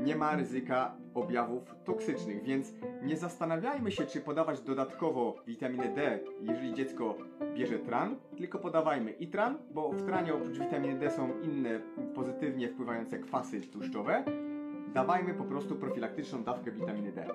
nie 0.04 0.16
ma 0.16 0.36
ryzyka 0.36 0.94
objawów 1.14 1.74
toksycznych, 1.84 2.42
więc 2.42 2.74
nie 3.02 3.16
zastanawiajmy 3.16 3.90
się, 3.90 4.06
czy 4.06 4.20
podawać 4.20 4.60
dodatkowo 4.60 5.34
witaminę 5.46 5.94
D, 5.94 6.20
jeżeli 6.40 6.74
dziecko 6.74 7.14
bierze 7.54 7.78
tran, 7.78 8.16
tylko 8.36 8.58
podawajmy 8.58 9.10
i 9.10 9.26
tran, 9.26 9.58
bo 9.70 9.92
w 9.92 10.06
tranie 10.06 10.34
oprócz 10.34 10.58
witaminy 10.58 10.98
D 10.98 11.10
są 11.10 11.40
inne 11.42 11.80
pozytywnie 12.14 12.68
wpływające 12.68 13.18
kwasy 13.18 13.60
tłuszczowe. 13.60 14.24
Dawajmy 14.94 15.34
po 15.34 15.44
prostu 15.44 15.76
profilaktyczną 15.76 16.44
dawkę 16.44 16.72
witaminy 16.72 17.12
D. 17.12 17.26